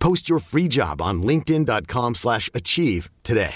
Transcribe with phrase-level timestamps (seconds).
[0.00, 3.52] Post your free job on linkedin.com/achieve slash achieve today.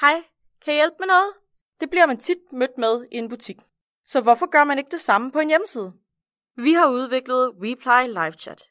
[0.00, 0.16] Hej,
[0.64, 1.32] kan jeg hjælpe med noget?
[1.80, 3.56] Det bliver man tit mødt med i en butik.
[4.04, 5.92] Så hvorfor gør man ikke det samme på en hjemmeside?
[6.56, 8.62] Vi har udviklet Reply Live Chat.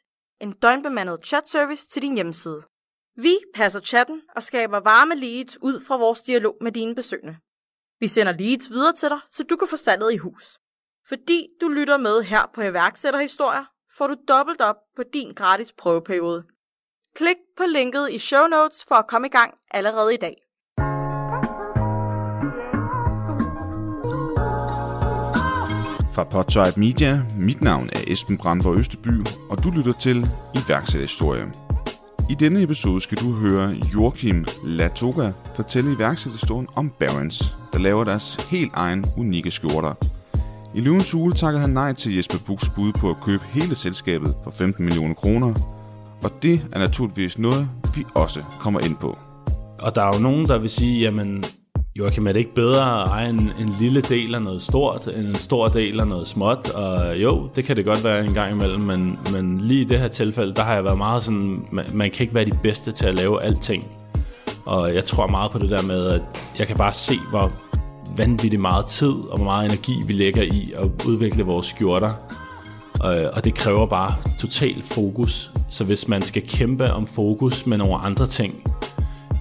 [0.41, 2.61] En døgnbemandet chat-service til din hjemmeside.
[3.15, 7.37] Vi passer chatten og skaber varme leads ud fra vores dialog med dine besøgende.
[7.99, 10.59] Vi sender leads videre til dig, så du kan få salget i hus.
[11.07, 13.65] Fordi du lytter med her på iværksætterhistorier,
[13.97, 16.43] får du dobbelt op på din gratis prøveperiode.
[17.15, 20.35] Klik på linket i show notes for at komme i gang allerede i dag.
[26.13, 30.17] Fra Podtype Media, mit navn er Esben Brandborg Østeby, og du lytter til
[30.55, 31.51] iværksætterhistorie.
[32.29, 38.35] I denne episode skal du høre Joachim Latoga fortælle iværksætterhistorien om Barons, der laver deres
[38.35, 40.10] helt egen unikke skjorter.
[40.75, 44.35] I løvens hule takkede han nej til Jesper Buchs bud på at købe hele selskabet
[44.43, 45.53] for 15 millioner kroner,
[46.23, 49.17] og det er naturligvis noget, vi også kommer ind på.
[49.79, 51.43] Og der er jo nogen, der vil sige, jamen
[51.95, 55.27] Joachim, er det ikke bedre at eje en, en lille del af noget stort, end
[55.27, 56.69] en stor del af noget småt?
[56.69, 59.99] Og jo, det kan det godt være en gang imellem, men, men lige i det
[59.99, 62.91] her tilfælde, der har jeg været meget sådan, man, man kan ikke være de bedste
[62.91, 63.87] til at lave alting.
[64.65, 66.21] Og jeg tror meget på det der med, at
[66.59, 67.51] jeg kan bare se, hvor
[68.17, 72.13] vanvittigt meget tid og hvor meget energi vi lægger i at udvikle vores skjorter.
[73.05, 75.51] Øh, og, det kræver bare total fokus.
[75.69, 78.63] Så hvis man skal kæmpe om fokus med nogle andre ting,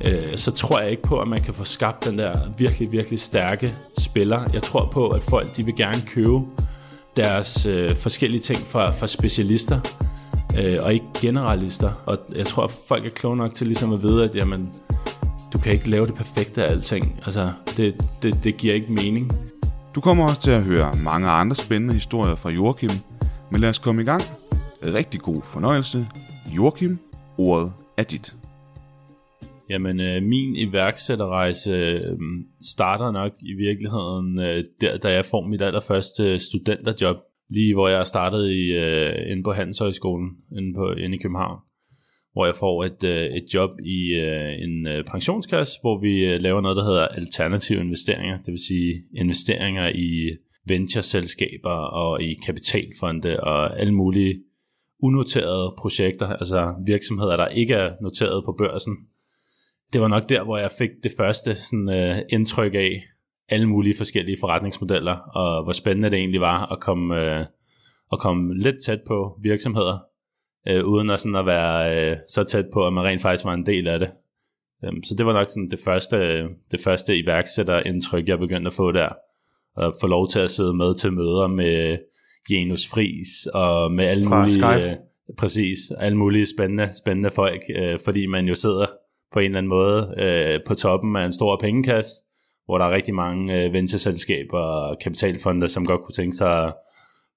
[0.04, 3.20] øh, så tror jeg ikke på, at man kan få skabt den der virkelig, virkelig
[3.20, 4.50] stærke spiller.
[4.52, 6.40] Jeg tror på, at folk de vil gerne købe
[7.16, 9.80] deres øh, forskellige ting fra, fra specialister,
[10.58, 11.90] øh, og ikke generalister.
[12.06, 14.70] Og jeg tror, at folk er kloge nok til ligesom at vide, at jamen,
[15.52, 17.20] du kan ikke lave det perfekte af alting.
[17.26, 19.32] Altså, det, det, det giver ikke mening.
[19.94, 22.90] Du kommer også til at høre mange andre spændende historier fra Joachim,
[23.50, 24.22] men lad os komme i gang.
[24.82, 26.06] Rigtig god fornøjelse.
[26.56, 26.98] Joachim,
[27.38, 28.34] ordet er dit.
[29.70, 32.18] Jamen, øh, min iværksætterrejse øh,
[32.62, 37.16] starter nok i virkeligheden øh, der, da jeg får mit allerførste studenterjob,
[37.50, 41.58] lige hvor jeg startede i, øh, inde på Handelshøjskolen inde, på, inde i København,
[42.32, 46.40] hvor jeg får et, øh, et job i øh, en øh, pensionskasse, hvor vi øh,
[46.40, 50.36] laver noget, der hedder alternative investeringer, det vil sige investeringer i
[50.66, 54.42] venture-selskaber og i kapitalfonde og alle mulige
[55.02, 58.96] unoterede projekter, altså virksomheder, der ikke er noteret på børsen,
[59.92, 63.02] det var nok der, hvor jeg fik det første sådan, øh, indtryk af
[63.48, 67.46] alle mulige forskellige forretningsmodeller, og hvor spændende det egentlig var at komme, øh,
[68.12, 69.98] at komme lidt tæt på virksomheder,
[70.70, 73.54] uh, uden at, sådan at være uh, så tæt på, at man rent faktisk var
[73.54, 74.10] en del af det.
[74.88, 78.92] Um, så det var nok sådan det første, det første iværksætterindtryk, jeg begyndte at få
[78.92, 79.08] der.
[79.76, 81.98] At få lov til at sidde med til møder med
[82.50, 84.52] Janus Fris og med alle Fra mulige...
[84.52, 84.96] Skype.
[85.28, 88.86] Uh, præcis, alle mulige spændende, spændende folk, uh, fordi man jo sidder
[89.32, 92.12] på en eller anden måde øh, på toppen af en stor pengekasse,
[92.64, 96.74] hvor der er rigtig mange øh, ventureselskaber og kapitalfonde, som godt kunne tænke sig at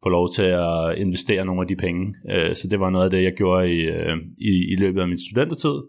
[0.03, 2.15] få lov til at investere nogle af de penge.
[2.29, 5.07] Øh, så det var noget af det, jeg gjorde i, øh, i, i løbet af
[5.07, 5.81] min studentertid,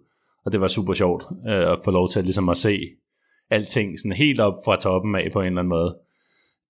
[0.45, 2.81] og det var super sjovt øh, at få lov til at, ligesom at se
[3.51, 5.97] alting sådan helt op fra toppen af på en eller anden måde.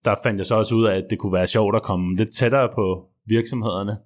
[0.05, 2.35] Der fandt jeg så også ud af, at det kunne være sjovt at komme lidt
[2.35, 3.97] tættere på virksomhederne,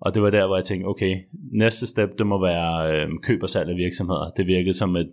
[0.00, 1.16] og det var der, hvor jeg tænkte, okay,
[1.52, 4.30] næste step, det må være øh, køb og salg af virksomheder.
[4.36, 5.10] Det virkede som et,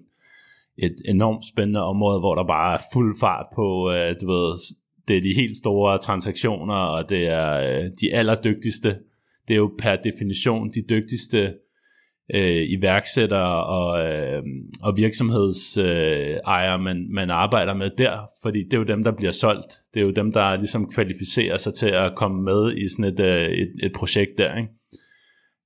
[0.77, 4.57] et enormt spændende område, hvor der bare er fuld fart på, øh, du ved,
[5.07, 8.89] det er de helt store transaktioner, og det er øh, de allerdygtigste.
[9.47, 11.53] Det er jo per definition de dygtigste
[12.33, 14.43] øh, iværksættere og, øh,
[14.81, 19.31] og virksomhedsejere, øh, man, man arbejder med der, fordi det er jo dem, der bliver
[19.31, 19.73] solgt.
[19.93, 23.19] Det er jo dem, der ligesom kvalificerer sig til at komme med i sådan et,
[23.19, 24.69] øh, et, et projekt der, ikke?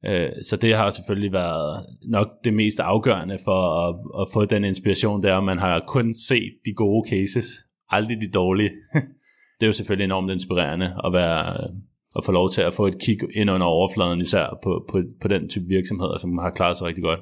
[0.05, 4.63] Øh, så det har selvfølgelig været nok det mest afgørende for at, at få den
[4.63, 7.45] inspiration, der, og man har kun set de gode cases,
[7.89, 8.71] aldrig de dårlige.
[9.63, 11.67] det er jo selvfølgelig enormt inspirerende at være
[12.15, 15.27] at få lov til at få et kig ind under overfladen, især på, på, på
[15.27, 17.19] den type virksomheder, som har klaret sig rigtig godt.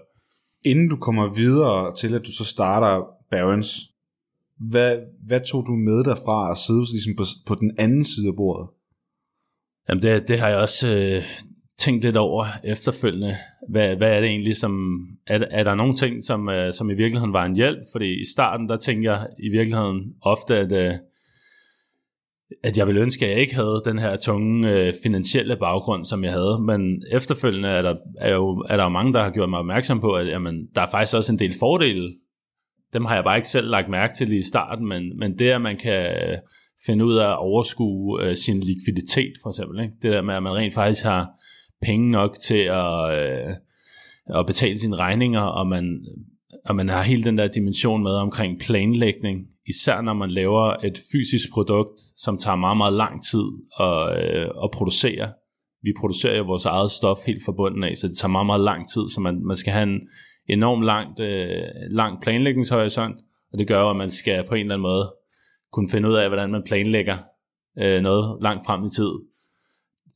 [0.65, 3.79] Inden du kommer videre til, at du så starter Barons,
[4.59, 4.97] hvad,
[5.27, 8.69] hvad tog du med derfra at sidde ligesom på, på den anden side af bordet?
[9.89, 11.23] Jamen det, det har jeg også øh,
[11.77, 13.38] tænkt lidt over efterfølgende.
[13.69, 14.73] Hvad, hvad er det egentlig, som...
[15.27, 17.79] Er, er der nogle ting, som, øh, som i virkeligheden var en hjælp?
[17.91, 20.71] Fordi i starten, der tænker jeg i virkeligheden ofte, at...
[20.71, 20.93] Øh,
[22.63, 26.24] at jeg ville ønske, at jeg ikke havde den her tunge øh, finansielle baggrund, som
[26.24, 26.62] jeg havde.
[26.62, 30.00] Men efterfølgende er der, er, jo, er der jo mange, der har gjort mig opmærksom
[30.00, 32.13] på, at jamen, der er faktisk også en del fordele.
[32.94, 35.62] Dem har jeg bare ikke selv lagt mærke til i starten, men, men det, at
[35.62, 36.38] man kan øh,
[36.86, 39.83] finde ud af at overskue øh, sin likviditet, for eksempel.
[39.83, 39.94] Ikke?
[40.01, 41.30] Det der med, at man rent faktisk har
[41.81, 43.53] penge nok til at, øh,
[44.39, 46.06] at betale sine regninger, og man,
[46.65, 50.97] og man har hele den der dimension med omkring planlægning, især når man laver et
[51.11, 53.45] fysisk produkt, som tager meget, meget lang tid
[53.79, 55.33] at, øh, at producere.
[55.83, 58.89] Vi producerer jo vores eget stof helt forbundet af, så det tager meget, meget lang
[58.89, 60.01] tid, så man, man skal have en
[60.49, 63.15] enorm langt, øh, lang planlægningshorisont,
[63.53, 65.13] og det gør at man skal på en eller anden måde
[65.71, 67.17] kunne finde ud af, hvordan man planlægger
[67.79, 69.11] øh, noget langt frem i tid.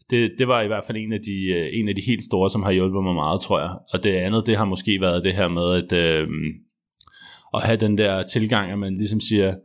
[0.09, 2.49] Det, det var i hvert fald en af, de, øh, en af de helt store,
[2.49, 3.77] som har hjulpet mig meget, tror jeg.
[3.93, 6.27] Og det andet, det har måske været det her med, at øh,
[7.55, 9.55] at have den der tilgang, at man ligesom siger,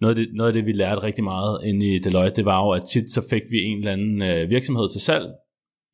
[0.00, 2.64] noget af, det, noget af det, vi lærte rigtig meget inde i Deloitte, det var
[2.64, 5.26] jo, at tit så fik vi en eller anden øh, virksomhed til salg,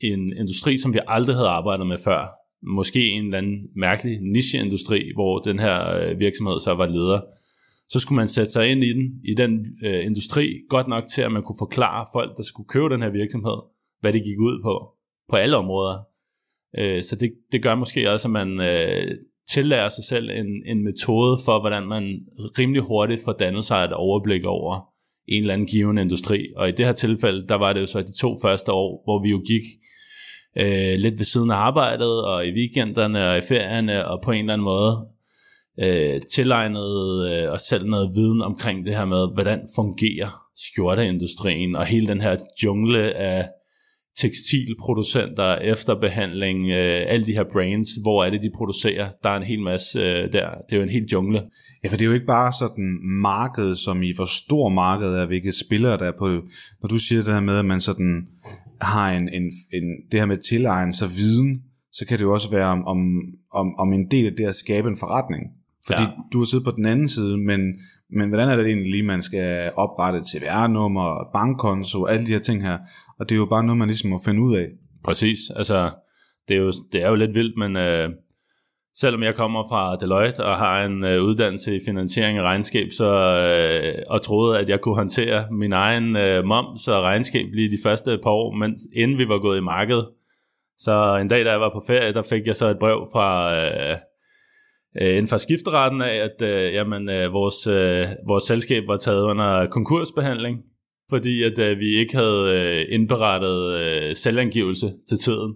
[0.00, 2.26] en industri, som vi aldrig havde arbejdet med før.
[2.62, 7.20] Måske en eller anden mærkelig nicheindustri, hvor den her øh, virksomhed så var leder.
[7.88, 11.22] Så skulle man sætte sig ind i den, i den øh, industri, godt nok til,
[11.22, 13.58] at man kunne forklare folk, der skulle købe den her virksomhed,
[14.00, 14.92] hvad det gik ud på,
[15.28, 15.98] på alle områder.
[16.78, 19.16] Øh, så det, det gør måske også, at man øh,
[19.50, 22.02] tillærer sig selv en, en metode for, hvordan man
[22.58, 24.96] rimelig hurtigt får dannet sig et overblik over
[25.28, 26.46] en eller anden given industri.
[26.56, 29.22] Og i det her tilfælde, der var det jo så de to første år, hvor
[29.22, 29.62] vi jo gik
[30.56, 34.40] øh, lidt ved siden af arbejdet, og i weekenderne og i ferierne, og på en
[34.40, 35.06] eller anden måde
[35.80, 41.86] øh, tilegnede øh, os selv noget viden omkring det her med, hvordan fungerer skjorteindustrien, og
[41.86, 43.48] hele den her jungle af
[44.20, 49.08] tekstilproducenter, efterbehandling, øh, alle de her brands, hvor er det, de producerer?
[49.22, 50.48] Der er en hel masse øh, der.
[50.68, 51.42] Det er jo en helt jungle.
[51.84, 55.26] Ja, for det er jo ikke bare sådan marked, som i hvor stor marked er,
[55.26, 56.28] hvilke spillere der er på.
[56.82, 58.26] Når du siger det her med, at man sådan
[58.80, 62.50] har en, en, en det her med tilegn sig viden, så kan det jo også
[62.50, 62.98] være om, om,
[63.52, 65.42] om, om en del af det at skabe en forretning.
[65.86, 66.08] Fordi ja.
[66.32, 67.60] du har siddet på den anden side, men,
[68.10, 72.38] men hvordan er det egentlig lige, man skal oprette et CVR-nummer, bankkonto, alle de her
[72.38, 72.78] ting her.
[73.18, 74.68] Og det er jo bare noget, man ligesom må finde ud af.
[75.04, 75.90] Præcis, altså
[76.48, 78.08] det er jo, det er jo lidt vildt, men øh,
[78.94, 83.10] selvom jeg kommer fra Deloitte og har en øh, uddannelse i finansiering og regnskab, så,
[83.14, 87.82] øh, og troede, at jeg kunne håndtere min egen øh, moms og regnskab lige de
[87.82, 90.08] første par år, mens inden vi var gået i markedet.
[90.78, 93.54] Så en dag, da jeg var på ferie, der fik jeg så et brev fra...
[93.56, 93.96] Øh,
[95.00, 99.22] øh, inden for skifteretten af, at øh, jamen, øh, vores, øh, vores selskab var taget
[99.22, 100.58] under konkursbehandling,
[101.10, 105.54] fordi at øh, vi ikke havde øh, indberettet øh, selvangivelse til tiden.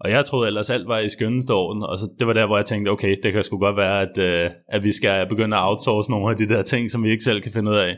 [0.00, 2.56] Og jeg troede ellers alt var i skønneste orden, og så, det var der, hvor
[2.56, 5.68] jeg tænkte, okay, det kan sgu godt være, at, øh, at vi skal begynde at
[5.68, 7.96] outsource nogle af de der ting, som vi ikke selv kan finde ud af.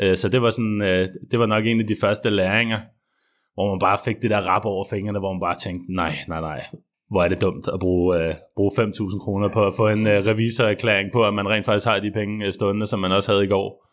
[0.00, 2.80] Øh, så det var, sådan, øh, det var nok en af de første læringer,
[3.54, 6.40] hvor man bare fik det der rap over fingrene, hvor man bare tænkte, nej, nej,
[6.40, 6.64] nej,
[7.10, 10.26] hvor er det dumt at bruge, øh, bruge 5.000 kroner på at få en øh,
[10.26, 13.44] revisorerklæring på, at man rent faktisk har de penge øh, stående, som man også havde
[13.44, 13.86] i går.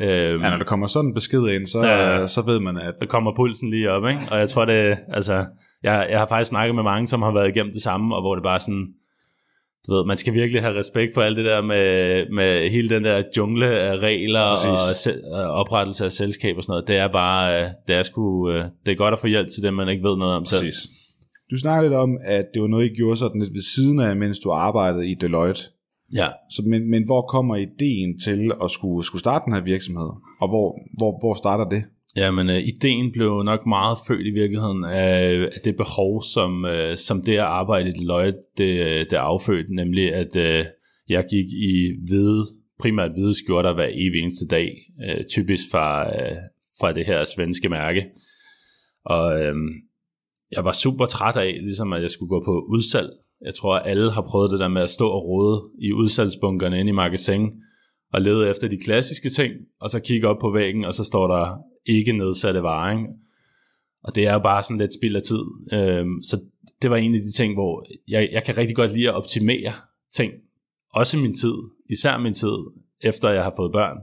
[0.00, 2.94] Øhm, ja, når der kommer sådan en besked ind, så, ja, så ved man, at...
[3.02, 4.20] Så kommer pulsen lige op, ikke?
[4.30, 5.44] Og jeg tror det, altså,
[5.82, 8.34] jeg, jeg har faktisk snakket med mange, som har været igennem det samme, og hvor
[8.34, 8.86] det bare sådan,
[9.86, 13.04] du ved, man skal virkelig have respekt for alt det der med, med hele den
[13.04, 14.56] der jungle af regler og,
[15.32, 16.88] og oprettelse af selskab og sådan noget.
[16.88, 19.62] Det er bare, øh, det er sgu, øh, det er godt at få hjælp til
[19.62, 20.74] det, man ikke ved noget om Præcis.
[20.74, 21.03] selv.
[21.54, 24.16] Du snakkede lidt om, at det var noget, I gjorde sådan lidt ved siden af,
[24.16, 25.62] mens du arbejdede i Deloitte.
[26.14, 26.28] Ja.
[26.50, 30.10] Så, men, men hvor kommer ideen til at skulle, skulle starte den her virksomhed?
[30.40, 31.82] Og hvor, hvor, hvor starter det?
[32.16, 35.14] Ja, men uh, ideen blev nok meget født i virkeligheden af,
[35.54, 38.70] af det behov, som, uh, som det at arbejde i Deloitte, det,
[39.10, 40.66] det affødte, nemlig at uh,
[41.08, 41.74] jeg gik i
[42.06, 42.46] hvide
[42.80, 44.70] primært hvide skjorter hver evig eneste dag,
[45.08, 46.36] øh, typisk fra, øh,
[46.80, 48.06] fra det her svenske mærke.
[49.04, 49.54] Og øh,
[50.50, 53.10] jeg var super træt af, ligesom at jeg skulle gå på udsalg.
[53.44, 56.80] Jeg tror, at alle har prøvet det der med at stå og rode i udsalgsbunkerne
[56.80, 57.52] inde i magasin,
[58.12, 61.26] og lede efter de klassiske ting, og så kigge op på væggen, og så står
[61.26, 62.98] der ikke nedsatte varer.
[62.98, 63.08] Ikke?
[64.04, 65.44] Og det er jo bare sådan lidt spild af tid.
[65.72, 66.40] Øhm, så
[66.82, 69.72] det var en af de ting, hvor jeg, jeg kan rigtig godt lide at optimere
[70.14, 70.32] ting.
[70.94, 71.54] Også min tid,
[71.90, 72.56] især min tid,
[73.00, 73.98] efter jeg har fået børn.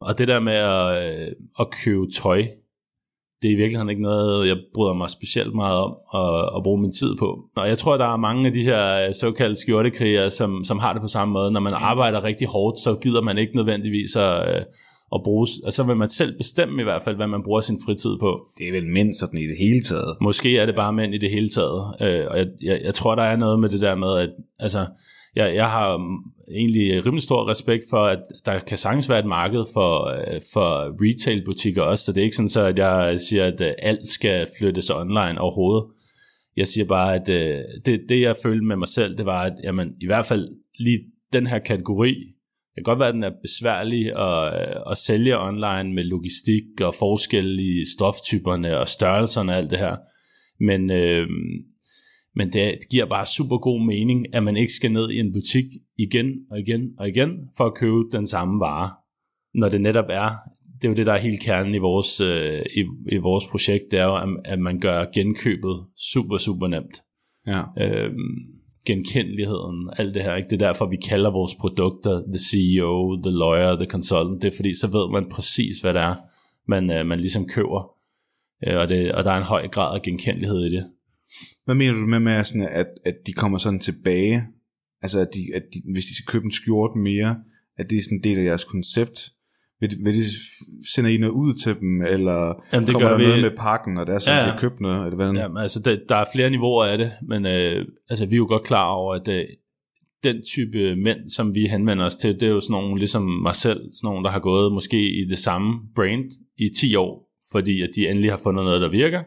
[0.00, 2.46] Og det der med at, øh, at købe tøj,
[3.42, 6.80] det er i virkeligheden ikke noget, jeg bryder mig specielt meget om at, at bruge
[6.80, 7.38] min tid på.
[7.56, 11.02] Og jeg tror, der er mange af de her såkaldte skjortekrigere, som, som har det
[11.02, 11.50] på samme måde.
[11.50, 14.62] Når man arbejder rigtig hårdt, så gider man ikke nødvendigvis at, øh,
[15.14, 17.78] at bruge, og så vil man selv bestemme i hvert fald, hvad man bruger sin
[17.86, 18.46] fritid på.
[18.58, 20.16] Det er vel mænd sådan i det hele taget.
[20.20, 21.94] Måske er det bare mænd i det hele taget.
[22.00, 24.86] Øh, og jeg, jeg, jeg tror, der er noget med det der med, at altså,
[25.36, 26.18] jeg, jeg har mm,
[26.54, 30.40] egentlig øh, rimelig stor respekt for, at der kan sagtens være et marked for, øh,
[30.52, 34.08] for retail-butikker også, så det er ikke sådan så, at jeg siger, at øh, alt
[34.08, 35.84] skal flyttes online overhovedet.
[36.56, 37.26] Jeg siger bare, at
[37.84, 41.00] det, det jeg følte med mig selv, det var, at jamen, i hvert fald lige
[41.32, 42.14] den her kategori,
[42.74, 46.94] det kan godt være, at den er besværlig at, at sælge online med logistik og
[46.94, 49.96] forskel i stoftyperne og størrelserne og alt det her.
[50.60, 51.26] Men, øh,
[52.36, 55.64] men det giver bare super god mening, at man ikke skal ned i en butik
[55.98, 58.90] igen og igen og igen for at købe den samme vare.
[59.54, 60.30] Når det netop er,
[60.76, 63.84] det er jo det, der er helt kernen i vores, øh, i, i vores projekt,
[63.90, 67.02] det er jo, at man gør genkøbet super, super nemt.
[67.48, 67.62] Ja.
[67.78, 70.34] Øhm, genkendeligheden, alt det her.
[70.34, 70.48] Ikke?
[70.48, 74.42] Det er derfor, vi kalder vores produkter the CEO, the lawyer, the consultant.
[74.42, 76.14] Det er fordi, så ved man præcis, hvad det er,
[76.68, 77.92] man, øh, man ligesom køber.
[78.66, 80.84] Øh, og, det, og der er en høj grad af genkendelighed i det.
[81.64, 84.42] Hvad mener du med, med sådan, at, at de kommer sådan tilbage?
[85.02, 87.36] Altså, at, de, at de, hvis de skal købe en skjorte mere,
[87.78, 89.30] at det er sådan en del af jeres koncept?
[89.80, 90.24] Vil, vil det,
[90.94, 93.50] sender I noget ud til dem, eller Jamen, det kommer gør der vi- noget med
[93.58, 94.46] pakken, og der er så, Ja, ja, ja.
[94.48, 95.04] de har købt noget?
[95.06, 95.32] Eller hvad?
[95.32, 98.36] Ja, men altså, der, der er flere niveauer af det, men øh, altså, vi er
[98.36, 99.44] jo godt klar over, at øh,
[100.24, 103.54] den type mænd, som vi henvender os til, det er jo sådan nogle, ligesom mig
[103.56, 106.24] selv, sådan nogle, der har gået måske i det samme brand
[106.58, 109.22] i 10 år, fordi at de endelig har fundet noget, der virker.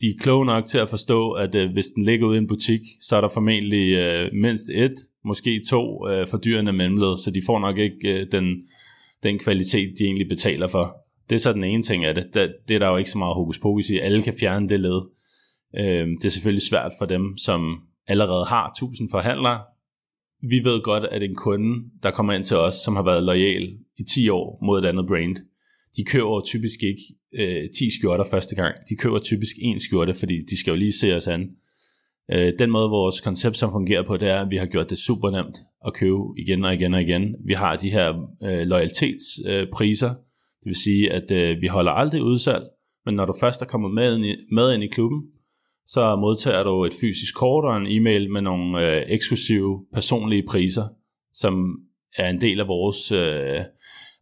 [0.00, 2.46] De er kloge nok til at forstå, at øh, hvis den ligger ude i en
[2.46, 7.42] butik, så er der formentlig øh, mindst et, måske to øh, fordyrende mellemled, så de
[7.46, 8.44] får nok ikke øh, den,
[9.22, 10.96] den kvalitet, de egentlig betaler for.
[11.30, 12.26] Det er så den ene ting af det.
[12.34, 13.98] Det, det er der jo ikke så meget hokus pokus i.
[13.98, 15.00] Alle kan fjerne det led.
[15.78, 19.60] Øh, det er selvfølgelig svært for dem, som allerede har tusind forhandlere.
[20.42, 23.78] Vi ved godt, at en kunde, der kommer ind til os, som har været lojal
[23.98, 25.36] i 10 år mod et andet brand,
[25.96, 27.02] de køber jo typisk ikke
[27.34, 28.74] øh, 10 skjorter første gang.
[28.88, 31.50] De køber typisk en skjorte, fordi de skal jo lige se os an.
[32.32, 34.98] Øh, den måde, vores koncept som fungerer på, det er, at vi har gjort det
[34.98, 37.36] super nemt at købe igen og igen og igen.
[37.46, 38.08] Vi har de her
[38.42, 40.16] øh, loyalitetspriser, øh,
[40.60, 42.64] det vil sige, at øh, vi holder aldrig udsalg,
[43.06, 45.22] men når du først er kommet med ind i, med ind i klubben,
[45.86, 50.84] så modtager du et fysisk kort og en e-mail med nogle øh, eksklusive personlige priser,
[51.32, 51.78] som
[52.16, 53.60] er en del af vores, øh,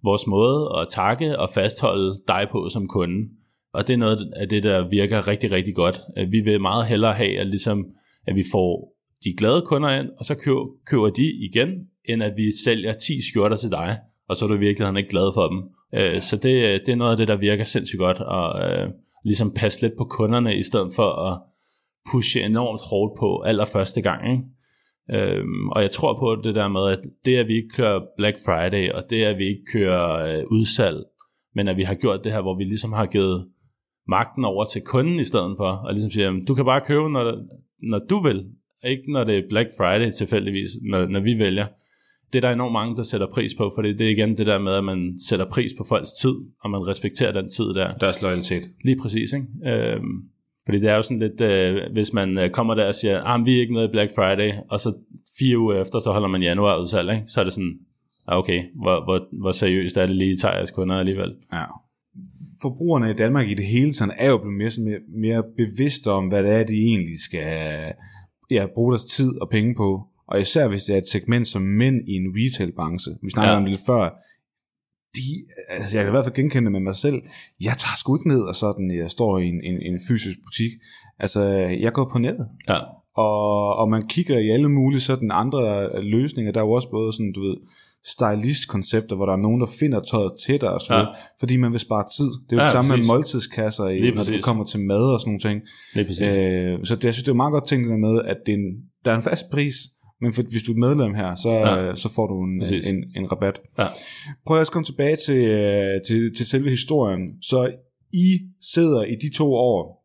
[0.04, 3.28] vores måde at takke og fastholde dig på som kunde.
[3.72, 6.00] Og det er noget af det, der virker rigtig, rigtig godt.
[6.18, 7.86] Øh, vi vil meget hellere have, at, ligesom,
[8.26, 11.68] at vi får de glade kunder ind, og så køber, køber de igen,
[12.04, 15.10] end at vi sælger 10 skjorter til dig, og så er du i virkeligheden ikke
[15.10, 15.62] glad for dem.
[15.94, 18.88] Øh, så det, det er noget af det, der virker sindssygt godt, og øh,
[19.24, 21.40] ligesom passe lidt på kunderne, i stedet for at
[22.12, 24.32] pushe enormt hårdt på allerførste gang.
[24.32, 24.44] Ikke?
[25.14, 28.36] Øhm, og jeg tror på det der med, at det at vi ikke kører Black
[28.46, 30.96] Friday, og det at vi ikke kører øh, udsalg,
[31.54, 33.46] men at vi har gjort det her, hvor vi ligesom har givet
[34.08, 37.10] magten over til kunden i stedet for, og ligesom siger, jamen, du kan bare købe,
[37.10, 37.44] når,
[37.82, 38.46] når du vil,
[38.84, 41.66] ikke når det er Black Friday tilfældigvis, når, når vi vælger.
[42.32, 44.58] Det er der enormt mange, der sætter pris på, for det er igen det der
[44.58, 47.94] med, at man sætter pris på folks tid, og man respekterer den tid der.
[47.94, 48.62] Deres loyalitet.
[48.84, 49.46] Lige præcis, ikke?
[49.66, 50.28] Øhm,
[50.68, 53.46] fordi det er jo sådan lidt, øh, hvis man øh, kommer der og siger, ah,
[53.46, 54.94] vi er ikke med i Black Friday, og så
[55.38, 57.22] fire uger efter, så holder man januar udsalg, ikke?
[57.26, 57.74] så er det sådan,
[58.28, 61.34] ah, okay, hvor, hvor, hvor seriøst er det lige, tager jeres kunder alligevel?
[61.52, 61.64] Ja.
[62.62, 65.00] Forbrugerne i Danmark i det hele taget er jo blevet mere, sådan mere,
[65.32, 67.42] mere bevidste om, hvad det er, de egentlig skal
[68.50, 70.02] ja, bruge deres tid og penge på.
[70.28, 73.12] Og især hvis det er et segment som mænd i en retailbranche.
[73.22, 73.52] Vi snakker Ja.
[73.52, 73.58] ja.
[73.58, 74.10] om det lidt før.
[75.14, 75.20] De,
[75.68, 77.22] altså jeg kan i hvert fald genkende det med mig selv.
[77.60, 80.70] Jeg tager sgu ikke ned og sådan, jeg står i en, en, en fysisk butik.
[81.18, 81.42] Altså,
[81.84, 82.46] jeg går på nettet.
[82.68, 82.78] Ja,
[83.16, 85.62] Og, og man kigger i alle mulige sådan andre
[86.02, 86.52] løsninger.
[86.52, 87.56] Der er jo også både sådan, du ved,
[88.14, 91.00] stylist-koncepter, hvor der er nogen, der finder tøjet til dig, og så Ja.
[91.00, 91.06] ja.
[91.40, 92.30] fordi man vil spare tid.
[92.46, 93.06] Det er jo Ja, det samme præcis.
[93.06, 95.60] med måltidskasser, i, når det kommer til mad og sådan nogle ting.
[95.94, 96.22] lige præcis.
[96.22, 98.52] Øh, så det, jeg synes, det er meget godt tænkt det der med, at det
[98.52, 98.68] er en,
[99.04, 99.74] der er en fast pris,
[100.20, 101.94] men for, hvis du er medlem her, så, Ja.
[101.94, 102.86] så får du en, Præcis.
[102.86, 103.60] en, en rabat.
[103.78, 103.86] Ja.
[104.46, 107.20] Prøv at komme tilbage til, øh, til, til selve historien.
[107.42, 107.72] Så
[108.12, 108.38] I
[108.72, 110.04] sidder i de to år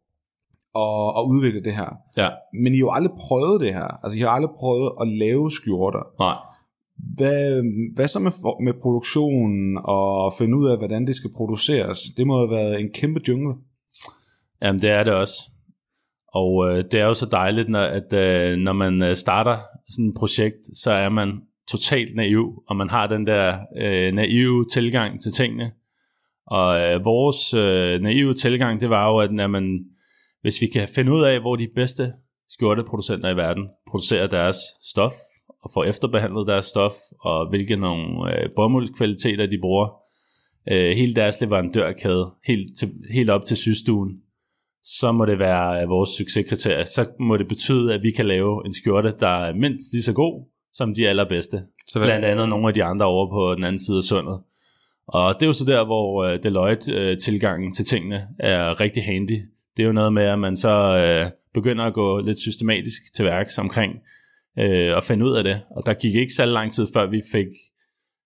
[0.76, 1.98] og, og udvikler det her.
[2.18, 2.30] Ja,
[2.64, 4.04] Men I har jo aldrig prøvet det her.
[4.04, 6.04] Altså, I har aldrig prøvet at lave skjorter.
[6.20, 6.36] nej.
[7.18, 7.64] Hvad,
[7.96, 8.32] hvad så med,
[8.64, 12.00] med produktionen og finde ud af, hvordan det skal produceres?
[12.18, 13.54] Det må have været en kæmpe jungle.
[14.62, 15.34] Jamen, det er det også.
[16.34, 19.58] Og øh, det er jo så dejligt, når, at øh, når man øh, starter
[19.90, 24.66] sådan et projekt, så er man totalt naiv, og man har den der øh, naive
[24.74, 25.72] tilgang til tingene.
[26.48, 29.86] Og øh, vores øh, naive tilgang, det var jo, at når man,
[30.42, 32.14] hvis vi kan finde ud af, hvor de bedste
[32.50, 35.14] skjorteproducenter i verden producerer deres stof,
[35.64, 39.90] og får efterbehandlet deres stof, og hvilke nogle øh, bomuldskvaliteter de bruger,
[40.72, 44.22] øh, hele deres leverandørkæde, helt, til, helt op til systuen,
[44.84, 46.86] så må det være øh, vores succeskriterie.
[46.86, 50.14] Så må det betyde, at vi kan lave en skjorte, der er mindst lige så
[50.14, 51.64] god som de allerbedste.
[51.88, 54.40] Så hvad- Blandt andet nogle af de andre over på den anden side af sundet.
[55.08, 59.42] Og det er jo så der, hvor øh, Deloitte-tilgangen til tingene er rigtig handy.
[59.78, 63.26] Det er jo noget med, at man så øh, begynder at gå lidt systematisk til
[63.26, 63.94] værks omkring
[64.60, 65.62] øh, at finde ud af det.
[65.76, 67.48] Og der gik ikke så lang tid, før vi fik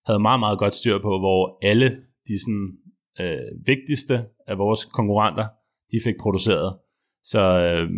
[0.06, 1.96] havde meget, meget godt styr på, hvor alle
[2.28, 2.68] de sådan,
[3.20, 5.46] øh, vigtigste af vores konkurrenter,
[5.92, 6.76] de fik produceret.
[7.24, 7.88] Så, øh,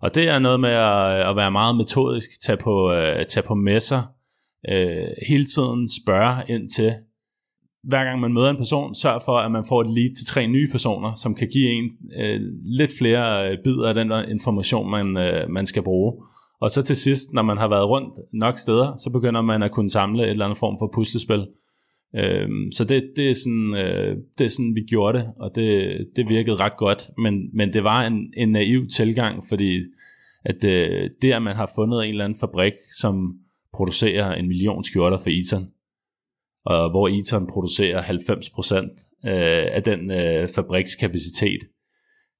[0.00, 3.54] og det er noget med at, at være meget metodisk, tage på, øh, tage på
[3.54, 4.02] messer,
[4.68, 6.94] øh, hele tiden spørge ind til,
[7.86, 10.46] hver gang man møder en person, sørg for, at man får et lead til tre
[10.46, 14.90] nye personer, som kan give en øh, lidt flere øh, bidder af den der information,
[14.90, 16.12] man, øh, man skal bruge.
[16.60, 19.70] Og så til sidst, når man har været rundt nok steder, så begynder man at
[19.70, 21.46] kunne samle et eller andet form for puslespil.
[22.14, 25.98] Øh, så det, det, er sådan, øh, det er sådan, vi gjorde det, og det,
[26.16, 27.10] det virkede ret godt.
[27.18, 29.80] Men, men det var en, en naiv tilgang, fordi
[30.44, 33.34] at øh, det, at man har fundet en eller anden fabrik, som
[33.72, 35.68] producerer en million skjorter for Eton,
[36.64, 38.76] og hvor Eton producerer 90%
[39.26, 41.60] øh, af den øh, fabrikskapacitet,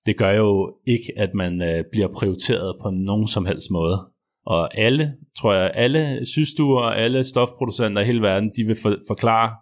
[0.06, 3.98] det gør jo ikke, at man øh, bliver prioriteret på nogen som helst måde.
[4.46, 8.96] Og alle, tror jeg, alle systuer og alle stofproducenter i hele verden, de vil for,
[9.08, 9.56] forklare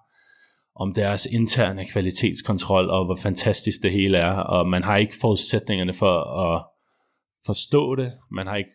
[0.76, 5.92] om deres interne kvalitetskontrol og hvor fantastisk det hele er, og man har ikke forudsætningerne
[5.92, 6.64] for at
[7.46, 8.70] forstå det, man har ikke,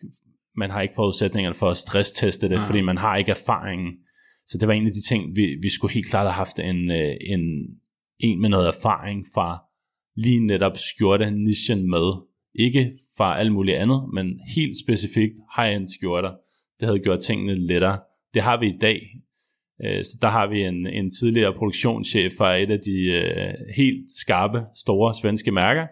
[0.56, 3.92] man har ikke forudsætningerne for at stressteste det, fordi man har ikke erfaringen.
[4.46, 6.90] Så det var en af de ting, vi, vi skulle helt klart have haft en,
[6.90, 7.40] øh, en,
[8.18, 9.58] en med noget erfaring fra
[10.16, 12.12] lige netop skjorte nichen med.
[12.54, 16.32] Ikke fra alt muligt andet, men helt specifikt high-end skjorter.
[16.80, 17.98] Det havde gjort tingene lettere.
[18.34, 19.00] Det har vi i dag.
[19.84, 24.06] Øh, så der har vi en, en tidligere produktionschef fra et af de øh, helt
[24.16, 25.86] skarpe, store svenske mærker,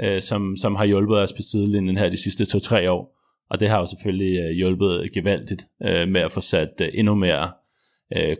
[0.00, 3.16] øh, som, som har hjulpet os på sidelinjen her de sidste to-tre år.
[3.50, 7.50] Og det har jo selvfølgelig hjulpet gevaldigt med at få sat endnu mere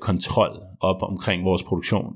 [0.00, 2.14] kontrol op omkring vores produktion.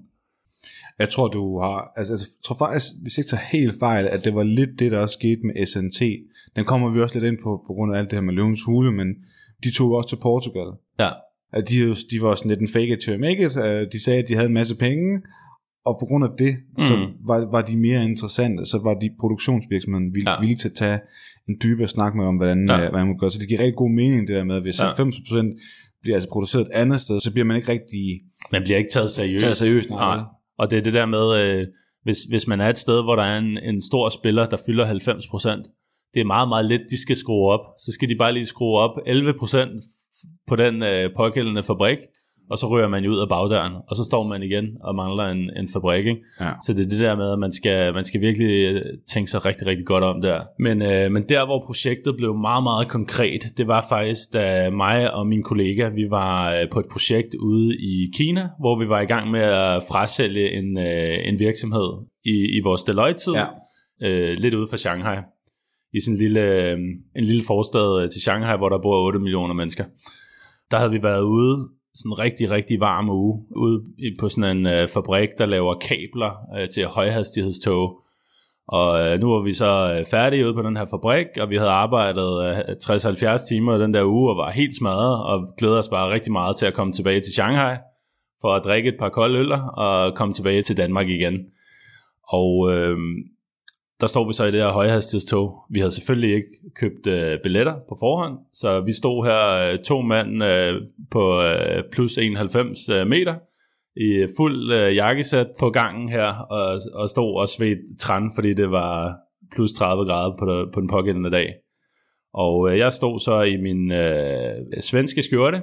[0.98, 1.92] Jeg tror, du har...
[1.96, 4.92] Altså, jeg tror faktisk, hvis jeg ikke tager helt fejl, at det var lidt det,
[4.92, 6.00] der også skete med SNT.
[6.56, 8.62] Den kommer vi også lidt ind på, på grund af alt det her med løvens
[8.62, 9.06] hule, men
[9.64, 10.66] de tog også til Portugal.
[10.98, 11.10] Ja,
[11.52, 11.74] At de,
[12.10, 13.56] de var sådan lidt en fake it to make it.
[13.56, 15.20] Øh, De sagde, at de havde en masse penge,
[15.86, 16.78] og på grund af det, mm.
[16.88, 16.94] så
[17.26, 18.66] var, var de mere interessante.
[18.66, 20.40] Så var de produktionsvirksomheden villige Ja.
[20.40, 20.98] villige til at tage
[21.48, 22.74] en dybere snak med om, hvordan, Ja.
[22.82, 22.88] ja.
[22.90, 23.28] hvordan man gør.
[23.28, 24.84] Så det giver rigtig god mening, det der med, at hvis Ja.
[24.86, 24.92] ja.
[24.92, 28.20] 90% bliver altså produceret et andet sted, så bliver man ikke rigtig
[28.52, 29.44] man bliver ikke taget seriøst.
[29.44, 29.90] taget seriøst.
[29.90, 30.20] Nej.
[30.58, 31.66] Og det er det der med, øh,
[32.02, 34.86] hvis, hvis man er et sted, hvor der er en, en stor spiller, der fylder
[34.86, 37.60] 90%, det er meget, meget let, de skal skrue op.
[37.78, 41.98] Så skal de bare lige skrue op 11% på den øh, pågældende fabrik,
[42.50, 45.24] og så rører man jo ud af bagdøren, og så står man igen og mangler
[45.24, 46.06] en, en fabrik.
[46.06, 46.20] Ikke?
[46.40, 46.50] Ja.
[46.66, 49.46] Så det er det der med, at man skal, man skal virkelig øh, tænke sig
[49.46, 50.40] rigtig, rigtig godt om der.
[50.58, 55.14] Men, øh, men der, hvor projektet blev meget, meget konkret, det var faktisk, da mig
[55.14, 59.00] og min kollega, vi var øh, på et projekt ude i Kina, hvor vi var
[59.00, 61.88] i gang med at frasælge en, øh, en virksomhed
[62.24, 63.46] i, i vores Deloitte-tid, Ja.
[64.08, 65.16] øh, lidt ude fra Shanghai,
[65.94, 66.78] i sådan en lille, øh,
[67.16, 69.84] en lille forstad til Shanghai, hvor der bor 8 millioner mennesker.
[70.70, 73.84] Der havde vi været ude sådan en rigtig, rigtig varm uge, ude
[74.20, 78.00] på sådan en øh, fabrik, der laver kabler øh, til højhastighedstog.
[78.68, 81.56] Og øh, nu var vi så øh, færdige ude på den her fabrik, og vi
[81.56, 82.58] havde arbejdet øh,
[83.38, 86.56] 60-70 timer den der uge, og var helt smadret, og glæder os bare rigtig meget
[86.56, 87.76] til at komme tilbage til Shanghai,
[88.40, 91.38] for at drikke et par kolde øller, og komme tilbage til Danmark igen.
[92.28, 92.96] Og øh,
[94.00, 95.58] der står vi så i det her højhastighedstog.
[95.70, 96.48] Vi havde selvfølgelig ikke
[96.80, 101.82] købt øh, billetter på forhånd, så vi stod her øh, to mand øh, på øh,
[101.92, 103.34] plus 91 øh, meter
[103.96, 108.70] i fuld øh, jakkesæt på gangen her, og, og stod og svedte træn, fordi det
[108.70, 109.16] var
[109.54, 111.54] plus 30 grader på, der, på den pågældende dag.
[112.34, 115.62] Og øh, jeg stod så i min øh, svenske skjorte,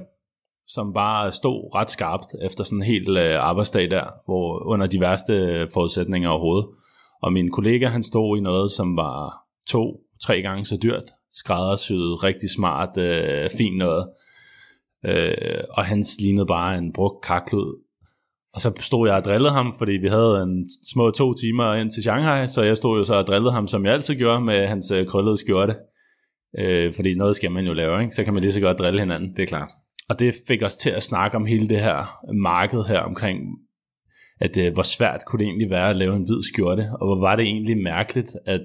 [0.68, 5.00] som bare stod ret skarpt efter sådan en hel øh, arbejdsdag der, hvor under de
[5.00, 6.68] værste øh, forudsætninger overhovedet.
[7.22, 9.34] Og min kollega, han stod i noget, som var
[9.68, 14.08] to, tre gange så dyrt, skræddersyet, rigtig smart, øh, fint noget.
[15.06, 17.82] Øh, og han lignede bare en brugt kaklud.
[18.54, 21.92] Og så stod jeg og drillede ham, fordi vi havde en små to timer ind
[21.92, 24.68] til Shanghai, så jeg stod jo så og drillede ham, som jeg altid gjorde, med
[24.68, 25.76] hans øh, krøllede skjorte.
[26.60, 28.16] Øh, fordi noget skal man jo lave, ikke?
[28.16, 29.36] så kan man lige så godt drille hinanden.
[29.36, 29.70] Det er klart.
[30.10, 33.40] Og det fik os til at snakke om hele det her marked her omkring,
[34.42, 37.20] at øh, hvor svært kunne det egentlig være at lave en hvid skjorte, og hvor
[37.20, 38.62] var det egentlig mærkeligt, at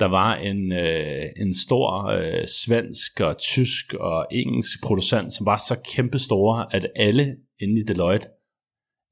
[0.00, 5.56] der var en, øh, en stor øh, svensk og tysk og engelsk producent, som var
[5.68, 8.26] så kæmpe store, at alle inde i Deloitte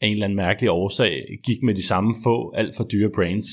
[0.01, 3.47] af en eller anden mærkelig årsag gik med de samme få, alt for dyre brains.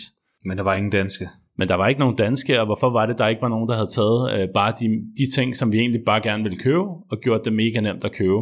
[0.45, 1.25] Men der var ingen danske.
[1.57, 3.75] Men der var ikke nogen danske, og hvorfor var det, der ikke var nogen, der
[3.75, 4.87] havde taget øh, bare de,
[5.17, 8.11] de ting, som vi egentlig bare gerne ville købe, og gjort det mega nemt at
[8.11, 8.41] købe.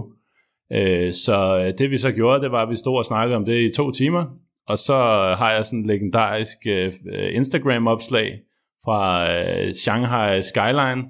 [0.73, 3.45] Øh, så øh, det vi så gjorde, det var, at vi stod og snakkede om
[3.45, 4.25] det i to timer,
[4.67, 4.95] og så
[5.37, 6.93] har jeg sådan en legendarisk øh,
[7.31, 8.39] Instagram-opslag
[8.85, 11.03] fra øh, Shanghai Skyline,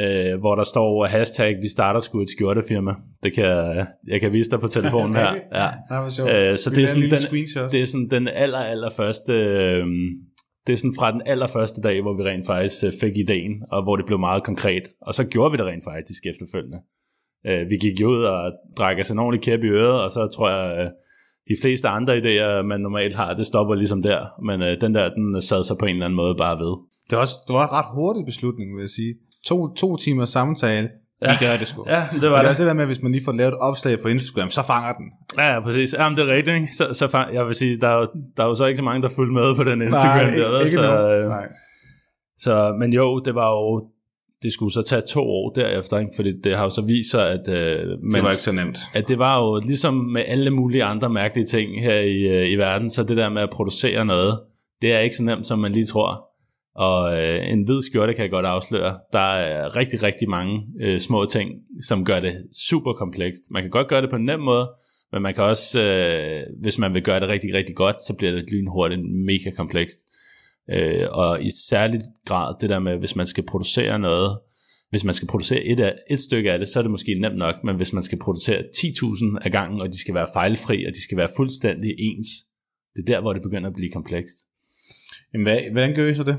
[0.00, 2.94] øh, hvor der står hashtag, vi starter sgu et skjortefirma.
[3.22, 5.34] Det kan jeg, jeg kan vise dig på telefonen her.
[5.54, 5.68] Ja.
[6.52, 9.32] Øh, så det er, sådan den, det er sådan den aller, aller første...
[9.32, 9.86] Øh,
[10.66, 13.96] det er sådan fra den allerførste dag, hvor vi rent faktisk fik ideen, og hvor
[13.96, 14.82] det blev meget konkret.
[15.02, 16.78] Og så gjorde vi det rent faktisk efterfølgende.
[17.48, 20.28] Øh, vi gik jo ud og drak os en ordentlig kæp i øret, og så
[20.36, 20.90] tror jeg, øh,
[21.48, 24.20] de fleste andre idéer, man normalt har, det stopper ligesom der.
[24.42, 26.76] Men den der, den sad så på en eller anden måde bare ved.
[27.10, 29.14] Det var, også, det var en ret hurtig beslutning, vil jeg sige.
[29.46, 30.88] To, to timer samtale,
[31.22, 31.30] Ja.
[31.30, 31.84] De gør det sgu.
[31.88, 32.44] Ja, det var det.
[32.44, 34.48] Det er det der med, at hvis man lige får lavet et opslag på Instagram,
[34.48, 35.06] så fanger den.
[35.38, 35.94] Ja, ja præcis.
[35.94, 36.54] Jamen, det er rigtigt.
[36.54, 36.68] Ikke?
[36.76, 38.06] Så, så fang, jeg vil sige, der er, jo,
[38.36, 40.26] der er jo så ikke så mange, der fulgte med på den Instagram.
[40.26, 41.46] Nej, der, ikke så, øh, Nej.
[42.38, 43.88] Så, men jo, det var jo,
[44.42, 46.12] det skulle så tage to år derefter, ikke?
[46.16, 48.78] fordi det har jo så vist sig, at, øh, det var ikke så nemt.
[48.94, 52.56] at det var jo ligesom med alle mulige andre mærkelige ting her i, øh, i
[52.56, 54.40] verden, så det der med at producere noget,
[54.82, 56.26] det er ikke så nemt, som man lige tror.
[56.74, 58.98] Og øh, en hvid skjorte kan jeg godt afsløre.
[59.12, 61.50] Der er rigtig, rigtig mange øh, små ting,
[61.82, 62.34] som gør det
[62.68, 63.42] super komplekst.
[63.50, 64.70] Man kan godt gøre det på en nem måde,
[65.12, 68.32] men man kan også, øh, hvis man vil gøre det rigtig, rigtig godt, så bliver
[68.32, 69.98] det lynhurtigt mega komplekst.
[70.70, 74.38] Øh, og i særlig grad det der med, hvis man skal producere noget,
[74.90, 77.36] hvis man skal producere et, af, et stykke af det, så er det måske nemt
[77.36, 80.92] nok, men hvis man skal producere 10.000 af gangen, og de skal være fejlfri, og
[80.94, 82.28] de skal være fuldstændig ens,
[82.96, 84.36] det er der, hvor det begynder at blive komplekst.
[85.32, 86.38] Jamen, hvad, hvordan gør I så det?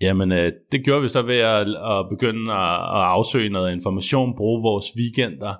[0.00, 4.36] Jamen, øh, det gjorde vi så ved at, at begynde at, at afsøge noget information,
[4.36, 5.54] bruge vores weekender,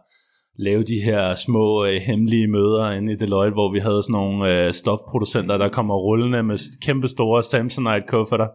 [0.62, 4.66] lave de her små øh, hemmelige møder inde i Deloitte, hvor vi havde sådan nogle
[4.66, 8.48] øh, stofproducenter, der kommer rullende med kæmpe store Samsonite kufferter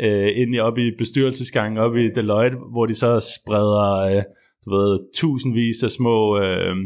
[0.00, 4.22] øh, ind i, op i bestyrelsesgangen op i Deloitte, hvor de så spreder øh,
[4.64, 6.76] du ved, tusindvis af små, øh,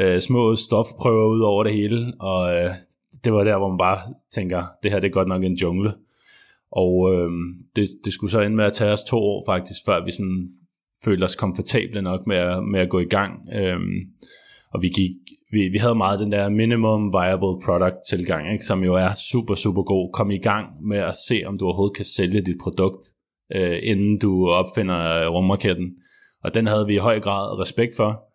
[0.00, 2.70] øh, små stofprøver ud over det hele, og øh,
[3.24, 3.98] det var der, hvor man bare
[4.34, 5.92] tænker, det her det er godt nok en jungle.
[6.72, 7.30] Og øh,
[7.76, 10.48] det, det skulle så ende med at tage os to år faktisk, før vi sådan
[11.04, 13.32] følte os komfortable nok med at, med at gå i gang.
[13.52, 14.00] Øhm,
[14.74, 15.10] og vi gik,
[15.50, 18.64] vi, vi havde meget den der minimum viable product tilgang, ikke?
[18.64, 20.12] som jo er super, super god.
[20.12, 23.06] Kom i gang med at se, om du overhovedet kan sælge dit produkt,
[23.54, 25.90] øh, inden du opfinder rumraketten.
[26.44, 28.28] Og den havde vi i høj grad respekt for.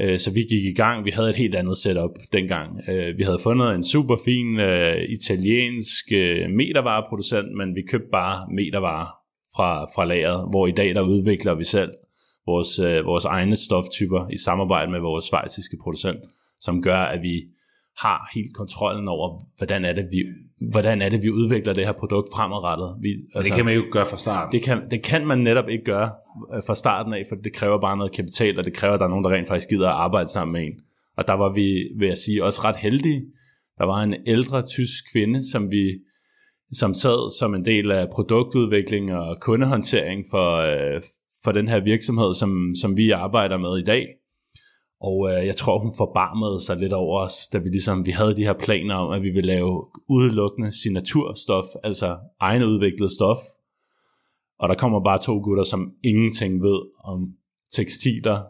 [0.00, 1.04] Øh, så vi gik i gang.
[1.04, 2.88] Vi havde et helt andet setup dengang.
[2.88, 8.48] Øh, vi havde fundet en super fin øh, italiensk øh, metervareproducent, men vi købte bare
[8.54, 9.15] metervarer
[9.56, 11.90] fra, fra lageret, hvor i dag der udvikler vi selv
[12.46, 16.20] vores, uh, vores egne stoftyper i samarbejde med vores svejsiske producent,
[16.60, 17.44] som gør, at vi
[17.98, 20.24] har helt kontrollen over, hvordan er det, vi,
[20.70, 22.96] hvordan er det, vi udvikler det her produkt fremadrettet.
[23.00, 24.52] Vi, altså, det kan man jo ikke gøre fra starten.
[24.52, 26.10] Det kan, det kan man netop ikke gøre
[26.66, 29.10] fra starten af, for det kræver bare noget kapital, og det kræver, at der er
[29.10, 30.80] nogen, der rent faktisk gider at arbejde sammen med en.
[31.16, 33.22] Og der var vi, vil jeg sige, også ret heldige.
[33.78, 35.98] Der var en ældre tysk kvinde, som vi
[36.72, 41.02] som sad som en del af produktudvikling og kundehåndtering for, øh,
[41.44, 44.06] for den her virksomhed, som, som vi arbejder med i dag.
[45.00, 48.36] Og øh, jeg tror, hun forbarmede sig lidt over os, da vi ligesom vi havde
[48.36, 53.38] de her planer om, at vi ville lave udelukkende signaturstof, altså egenudviklet stof.
[54.58, 57.28] Og der kommer bare to gutter, som ingenting ved om
[57.74, 58.44] tekstiler,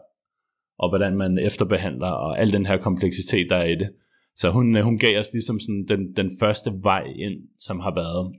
[0.79, 3.89] og hvordan man efterbehandler, og al den her kompleksitet, der er i det.
[4.37, 7.93] Så hun, øh, hun gav os ligesom sådan den, den første vej ind, som har
[7.95, 8.35] været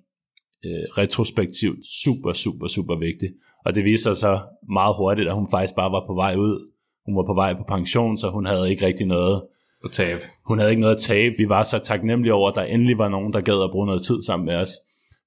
[0.67, 3.29] øh, retrospektivt super, super, super vigtig.
[3.65, 6.69] Og det viser sig så meget hurtigt, at hun faktisk bare var på vej ud
[7.09, 9.43] hun var på vej på pension, så hun havde ikke rigtig noget
[9.85, 10.21] at tabe.
[10.47, 11.35] Hun havde ikke noget at tabe.
[11.39, 14.03] Vi var så taknemmelige over, at der endelig var nogen, der gad at bruge noget
[14.03, 14.73] tid sammen med os.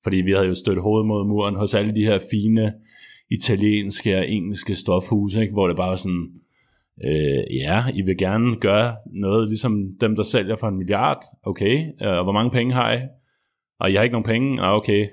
[0.04, 2.74] Fordi vi havde jo stødt hovedet mod muren hos alle de her fine
[3.32, 5.54] italienske og engelske stofhuse, ikke?
[5.54, 6.28] hvor det bare var sådan,
[7.06, 11.86] øh, ja, I vil gerne gøre noget ligesom dem, der sælger for en milliard, okay,
[12.02, 13.00] øh, og hvor mange penge har I?
[13.80, 15.08] Og jeg har ikke nogen penge, ah, okay,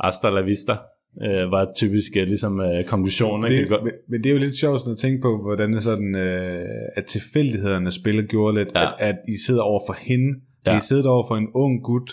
[0.00, 0.76] hasta la vista,
[1.22, 3.50] øh, var typisk øh, ligesom øh, konklusionen.
[3.50, 6.16] Det, men, men det er jo lidt sjovt sådan at tænke på, hvordan det sådan,
[6.16, 6.64] øh,
[6.96, 8.86] at tilfældighederne spiller gjorde lidt, ja.
[8.86, 10.78] at, at I sidder over for hende, ja.
[10.78, 12.10] I sidder over for en ung gut,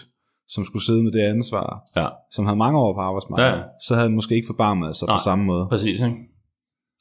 [0.48, 2.08] som skulle sidde med det ansvar, ja.
[2.32, 3.64] som havde mange år på arbejdsmarkedet, ja.
[3.88, 5.68] så havde han måske ikke forbarmet sig Nej, på samme måde.
[5.70, 6.16] Præcis, ikke?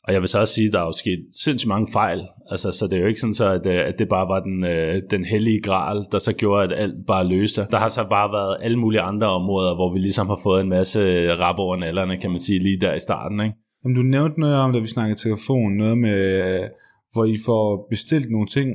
[0.07, 2.21] Og jeg vil så også sige, at der er jo sket sindssygt mange fejl.
[2.51, 4.65] Altså, så det er jo ikke sådan, så, at, øh, at det bare var den,
[4.65, 7.67] øh, den hellige gral, der så gjorde, at alt bare løste.
[7.71, 10.69] Der har så bare været alle mulige andre områder, hvor vi ligesom har fået en
[10.69, 13.41] masse øh, rap over nallerne, kan man sige, lige der i starten.
[13.41, 13.55] Ikke?
[13.85, 16.69] Jamen, du nævnte noget om, da vi snakkede telefon, noget med, øh,
[17.13, 18.71] hvor I får bestilt nogle ting,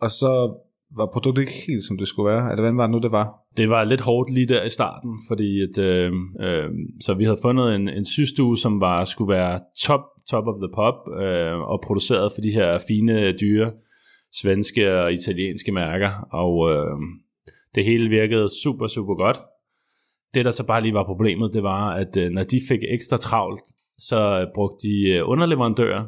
[0.00, 0.58] og så
[0.96, 2.50] var produktet ikke helt, som det skulle være?
[2.50, 3.34] Eller hvordan var det nu, det var?
[3.56, 7.38] Det var lidt hårdt lige der i starten, fordi at, øh, øh, så vi havde
[7.42, 11.80] fundet en, en systue, som var, skulle være top, top of the pop, øh, og
[11.86, 13.72] produceret for de her fine, dyre,
[14.32, 16.96] svenske og italienske mærker, og øh,
[17.74, 19.38] det hele virkede super, super godt.
[20.34, 23.16] Det, der så bare lige var problemet, det var, at øh, når de fik ekstra
[23.16, 23.60] travlt,
[23.98, 26.04] så brugte de øh, underleverandører,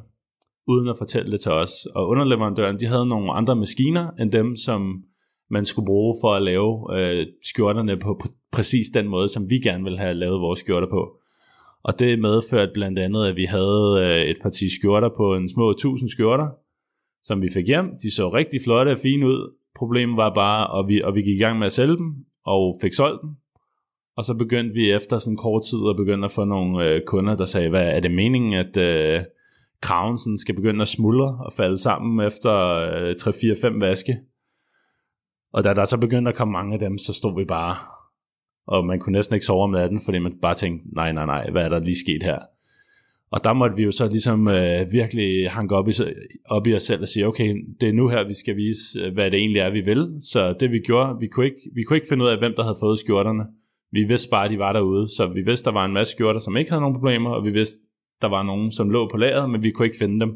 [0.69, 1.87] uden at fortælle det til os.
[1.95, 5.03] Og underleverandøren, de havde nogle andre maskiner end dem, som
[5.51, 9.59] man skulle bruge for at lave øh, skjorterne på pr- præcis den måde, som vi
[9.59, 11.19] gerne ville have lavet vores skjorter på.
[11.83, 15.71] Og det medførte blandt andet, at vi havde øh, et parti skjorter på en små
[15.71, 16.49] 1000 skjorter,
[17.25, 17.87] som vi fik hjem.
[18.03, 19.55] De så rigtig flotte og fine ud.
[19.77, 22.79] Problemet var bare, og vi, og vi gik i gang med at sælge dem, og
[22.81, 23.31] fik solgt dem.
[24.17, 27.37] Og så begyndte vi efter sådan kort tid at begynde at få nogle øh, kunder,
[27.37, 29.21] der sagde, hvad er det meningen, at, øh,
[29.81, 34.19] kraven sådan skal begynde at smuldre og falde sammen efter øh, 3-4-5 vaske.
[35.53, 37.77] Og da der så begyndte at komme mange af dem, så stod vi bare,
[38.67, 41.51] og man kunne næsten ikke sove om natten, fordi man bare tænkte, nej, nej, nej,
[41.51, 42.39] hvad er der lige sket her?
[43.31, 45.93] Og der måtte vi jo så ligesom øh, virkelig hanke op i,
[46.45, 49.13] op i os selv og sige, okay, det er nu her, vi skal vise, øh,
[49.15, 50.09] hvad det egentlig er, vi vil.
[50.21, 52.63] Så det vi gjorde, vi kunne ikke, vi kunne ikke finde ud af, hvem der
[52.63, 53.45] havde fået skjorterne.
[53.93, 56.41] Vi vidste bare, at de var derude, så vi vidste, der var en masse skjorter,
[56.41, 57.77] som ikke havde nogen problemer, og vi vidste,
[58.23, 60.31] der var nogen, som lå på lageret, men vi kunne ikke finde dem.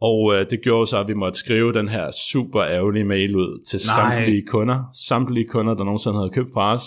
[0.00, 3.64] Og øh, det gjorde så, at vi måtte skrive den her super ærgerlige mail ud
[3.66, 3.94] til Nej.
[3.94, 6.84] samtlige kunder, samtlige kunder, der nogensinde havde købt fra os,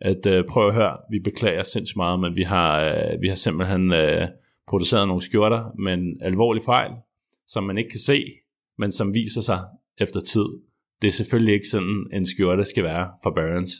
[0.00, 3.34] at øh, prøv at høre, vi beklager sindssygt meget, men vi har, øh, vi har
[3.34, 4.28] simpelthen øh,
[4.68, 6.90] produceret nogle skjorter med en alvorlig fejl,
[7.46, 8.24] som man ikke kan se,
[8.78, 9.60] men som viser sig
[9.98, 10.46] efter tid.
[11.02, 13.70] Det er selvfølgelig ikke sådan, en skjorte skal være for Barons.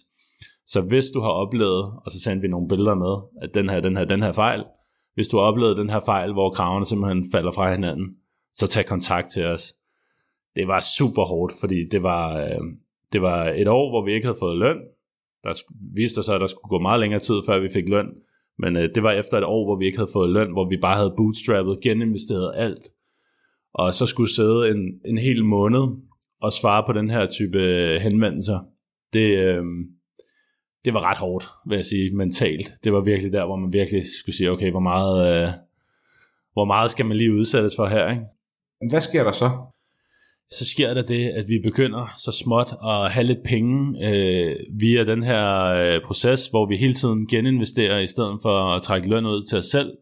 [0.67, 3.81] Så hvis du har oplevet, og så sendte vi nogle billeder med, at den her,
[3.81, 4.65] den her, den her fejl,
[5.15, 8.17] hvis du har oplevet den her fejl, hvor kravene simpelthen falder fra hinanden,
[8.55, 9.75] så tag kontakt til os.
[10.55, 12.61] Det var super hårdt, fordi det var, øh,
[13.13, 14.77] det var et år, hvor vi ikke havde fået løn.
[15.45, 15.63] Der
[15.95, 18.07] viste sig, at der skulle gå meget længere tid, før vi fik løn.
[18.59, 20.77] Men øh, det var efter et år, hvor vi ikke havde fået løn, hvor vi
[20.77, 22.89] bare havde bootstrappet, geninvesteret alt.
[23.75, 25.83] Og så skulle sidde en, en hel måned
[26.41, 28.59] og svare på den her type øh, henvendelser.
[29.13, 29.65] Det, øh,
[30.85, 32.73] det var ret hårdt, vil jeg sige, mentalt.
[32.85, 35.49] Det var virkelig der, hvor man virkelig skulle sige, okay, hvor meget, øh,
[36.53, 38.23] hvor meget skal man lige udsættes for her, ikke?
[38.91, 39.51] Hvad sker der så?
[40.53, 45.05] Så sker der det, at vi begynder så småt at have lidt penge øh, via
[45.05, 49.27] den her øh, proces, hvor vi hele tiden geninvesterer i stedet for at trække løn
[49.27, 49.93] ud til os selv.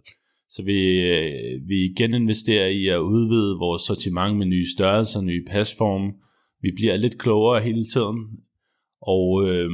[0.48, 6.12] Så vi, øh, vi geninvesterer i at udvide vores sortiment med nye størrelser, nye pasforme.
[6.62, 8.18] Vi bliver lidt klogere hele tiden.
[9.02, 9.70] Og øh,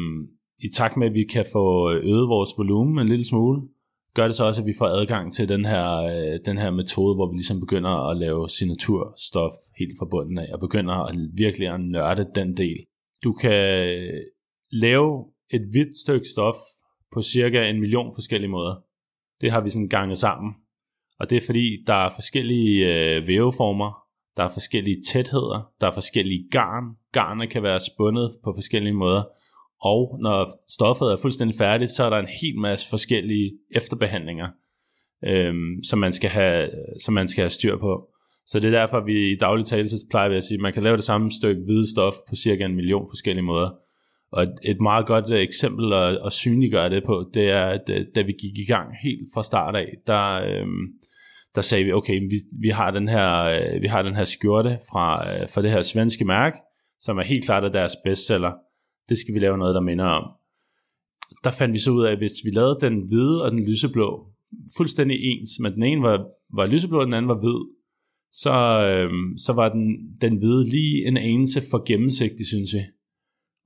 [0.58, 3.62] i takt med, at vi kan få øh, øget vores volumen en lille smule,
[4.14, 7.14] gør det så også, at vi får adgang til den her, øh, den her metode,
[7.14, 11.68] hvor vi ligesom begynder at lave signaturstof helt fra bunden af, og begynder at virkelig
[11.68, 12.84] at nørde den del.
[13.24, 14.20] Du kan øh,
[14.72, 16.56] lave et hvidt stykke stof
[17.12, 18.74] på cirka en million forskellige måder.
[19.40, 20.52] Det har vi sådan ganget sammen.
[21.18, 24.04] Og det er fordi, der er forskellige øh, væveformer,
[24.36, 26.84] der er forskellige tætheder, der er forskellige garn.
[27.12, 29.22] Garnet kan være spundet på forskellige måder
[29.84, 34.48] og når stoffet er fuldstændig færdigt, så er der en hel masse forskellige efterbehandlinger,
[35.24, 36.70] øhm, som, man skal have,
[37.04, 38.08] som man skal have styr på.
[38.46, 40.62] Så det er derfor, at vi i daglig tale så plejer vi at sige, at
[40.62, 43.70] man kan lave det samme stykke hvide stof på cirka en million forskellige måder.
[44.32, 48.06] Og et, et meget godt eksempel at, at synliggøre det på, det er, at øh,
[48.14, 50.86] da vi gik i gang helt fra start af, der, øhm,
[51.54, 54.78] der sagde vi, okay, vi, vi, har den her, øh, vi har den her skjorte
[54.92, 56.56] fra, øh, fra det her svenske mærke,
[57.00, 58.52] som er helt klart af deres bestseller
[59.08, 60.24] det skal vi lave noget, der minder om.
[61.44, 64.34] Der fandt vi så ud af, at hvis vi lavede den hvide og den lyseblå
[64.76, 67.60] fuldstændig ens, men den ene var, var lyseblå, og den anden var hvid,
[68.32, 68.54] så,
[68.88, 72.80] øhm, så var den, den hvide lige en anelse for gennemsigtig, synes vi.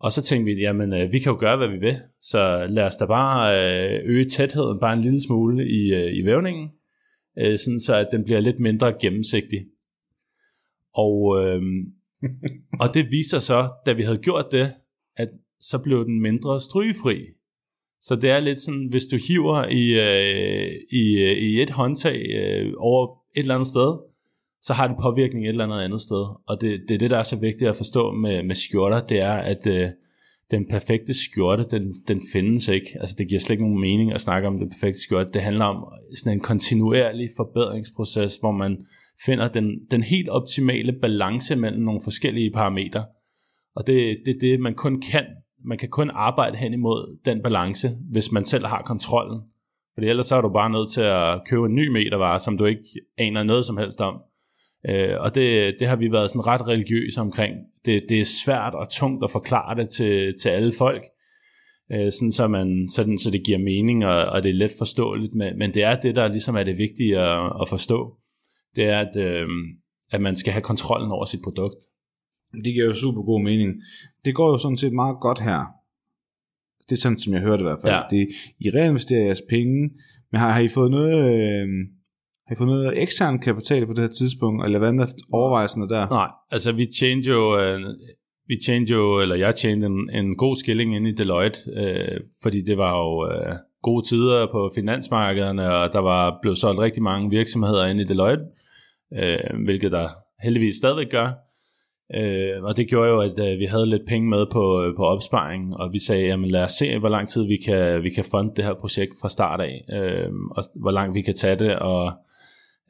[0.00, 2.84] Og så tænkte vi, jamen øh, vi kan jo gøre, hvad vi vil, så lad
[2.84, 6.70] os da bare øh, øge tætheden bare en lille smule i, øh, i vævningen,
[7.38, 9.66] øh, sådan så at den bliver lidt mindre gennemsigtig.
[10.94, 11.62] Og, øh,
[12.82, 14.72] og det viser så, da vi havde gjort det,
[15.18, 15.28] at
[15.60, 17.18] så blev den mindre strygefri.
[18.00, 22.20] Så det er lidt sådan, hvis du hiver i, øh, i, øh, i et håndtag
[22.42, 23.98] øh, over et eller andet sted,
[24.62, 26.26] så har det påvirkning et eller andet andet sted.
[26.48, 29.20] Og det, det er det, der er så vigtigt at forstå med, med skjorter, det
[29.20, 29.88] er, at øh,
[30.50, 32.96] den perfekte skjorte, den, den findes ikke.
[33.00, 35.30] Altså det giver slet ikke nogen mening at snakke om den perfekte skjorte.
[35.32, 38.86] Det handler om sådan en kontinuerlig forbedringsproces, hvor man
[39.26, 43.04] finder den, den helt optimale balance mellem nogle forskellige parametre.
[43.76, 45.26] Og det, det er det, man kun kan.
[45.64, 49.40] Man kan kun arbejde hen imod den balance, hvis man selv har kontrollen.
[49.94, 52.64] Fordi ellers så er du bare nødt til at købe en ny metervare, som du
[52.64, 52.82] ikke
[53.18, 54.20] aner noget som helst om.
[54.88, 57.54] Øh, og det, det har vi været sådan ret religiøse omkring.
[57.84, 61.02] Det, det er svært og tungt at forklare det til, til alle folk,
[61.92, 65.34] øh, sådan så, man, sådan, så det giver mening, og, og det er let forståeligt.
[65.34, 68.16] Men, men det er det, der ligesom er det vigtige at, at forstå.
[68.76, 69.48] Det er, at, øh,
[70.10, 71.76] at man skal have kontrollen over sit produkt.
[72.52, 73.82] Det giver jo super god mening.
[74.24, 75.64] Det går jo sådan set meget godt her.
[76.88, 77.94] Det er sådan, som jeg hørte i hvert fald.
[77.94, 78.02] Ja.
[78.10, 79.90] Det, I reinvesterer jeres penge,
[80.32, 81.14] men har, har I fået noget...
[81.14, 81.68] Øh,
[82.46, 86.08] har I fået noget ekstern kapital på det her tidspunkt, eller hvad er overvejelserne der?
[86.08, 87.80] Nej, altså vi tjente jo, øh,
[88.46, 92.62] vi tjente jo, eller jeg tjente en, en god skilling inde i Deloitte, øh, fordi
[92.62, 97.30] det var jo øh, gode tider på finansmarkederne, og der var blevet solgt rigtig mange
[97.30, 98.44] virksomheder inde i Deloitte,
[99.14, 100.08] øh, hvilket der
[100.42, 101.32] heldigvis stadigvæk gør.
[102.14, 105.04] Øh, og det gjorde jo, at øh, vi havde lidt penge med på, øh, på
[105.04, 108.24] opsparing, og vi sagde, jamen lad os se, hvor lang tid vi kan, vi kan
[108.30, 111.78] funde det her projekt fra start af, øh, og hvor langt vi kan tage det,
[111.78, 112.12] og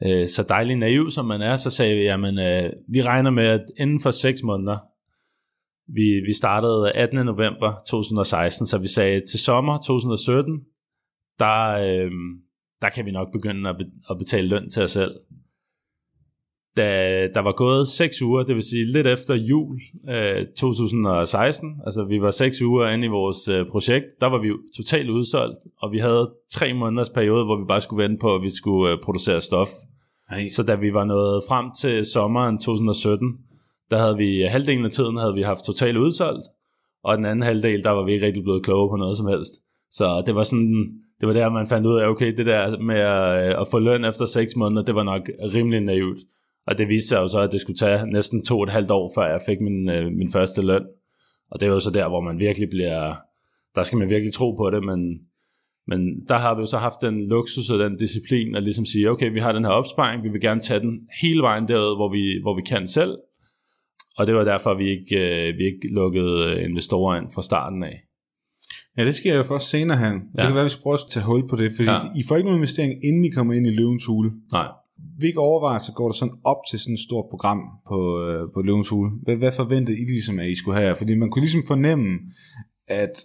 [0.05, 3.43] øh, så dejlig naiv som man er, så sagde vi, jamen øh, vi regner med,
[3.43, 4.77] at inden for 6 måneder,
[5.93, 7.25] vi, vi startede 18.
[7.25, 10.61] november 2016, så vi sagde, til sommer 2017,
[11.39, 12.11] der, øh,
[12.81, 15.11] der kan vi nok begynde at, be, at betale løn til os selv.
[16.79, 22.03] Da der var gået 6 uger, det vil sige lidt efter jul øh, 2016, altså
[22.03, 25.91] vi var 6 uger inde i vores øh, projekt, der var vi totalt udsolgt, og
[25.91, 28.97] vi havde 3 måneders periode, hvor vi bare skulle vente på, at vi skulle øh,
[29.03, 29.69] producere stof.
[30.29, 30.47] Ej.
[30.49, 33.37] Så da vi var nået frem til sommeren 2017,
[33.91, 36.45] der havde vi halvdelen af tiden havde vi haft totalt udsolgt,
[37.03, 39.53] og den anden halvdel, der var vi ikke rigtig blevet kloge på noget som helst.
[39.91, 40.89] Så det var sådan,
[41.19, 44.05] det var der, man fandt ud af, okay, det der med at, at få løn
[44.05, 46.17] efter 6 måneder, det var nok rimelig naivt.
[46.69, 48.91] Og det viste sig jo så, at det skulle tage næsten to og et halvt
[48.91, 50.85] år, før jeg fik min, øh, min første løn.
[51.51, 53.15] Og det er jo så der, hvor man virkelig bliver,
[53.75, 55.19] der skal man virkelig tro på det, men
[55.91, 59.09] men der har vi jo så haft den luksus og den disciplin at ligesom sige,
[59.09, 62.11] okay, vi har den her opsparing, vi vil gerne tage den hele vejen derud, hvor
[62.11, 63.17] vi, hvor vi kan selv.
[64.17, 68.01] Og det var derfor, vi ikke, øh, vi ikke lukkede investorer ind fra starten af.
[68.97, 70.13] Ja, det sker jo først senere hen.
[70.37, 70.41] Ja.
[70.41, 71.99] Det kan være, at vi skal prøve at tage hul på det, fordi ja.
[72.15, 74.31] I får ikke nogen investering, inden I kommer ind i løvens hule.
[74.51, 74.67] Nej.
[75.17, 78.89] Hvilke overvejelser går der sådan op til sådan et stort program på, øh, på løvens
[78.89, 79.11] hule?
[79.23, 80.95] Hvad, hvad forventede I ligesom, at I skulle have?
[80.95, 82.19] Fordi man kunne ligesom fornemme,
[82.87, 83.23] at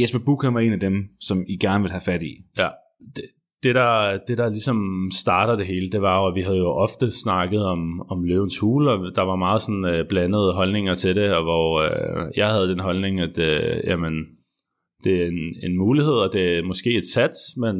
[0.00, 2.32] Jesper Bukham er en af dem, som I gerne vil have fat i.
[2.58, 2.68] Ja,
[3.16, 3.24] det,
[3.62, 6.68] det der, det der ligesom starter det hele, det var jo, at vi havde jo
[6.68, 11.16] ofte snakket om, om løvens hule, og der var meget sådan øh, blandede holdninger til
[11.16, 14.14] det, og hvor øh, jeg havde den holdning, at øh, jamen,
[15.04, 17.76] det er en, en mulighed, og det er måske et sats, men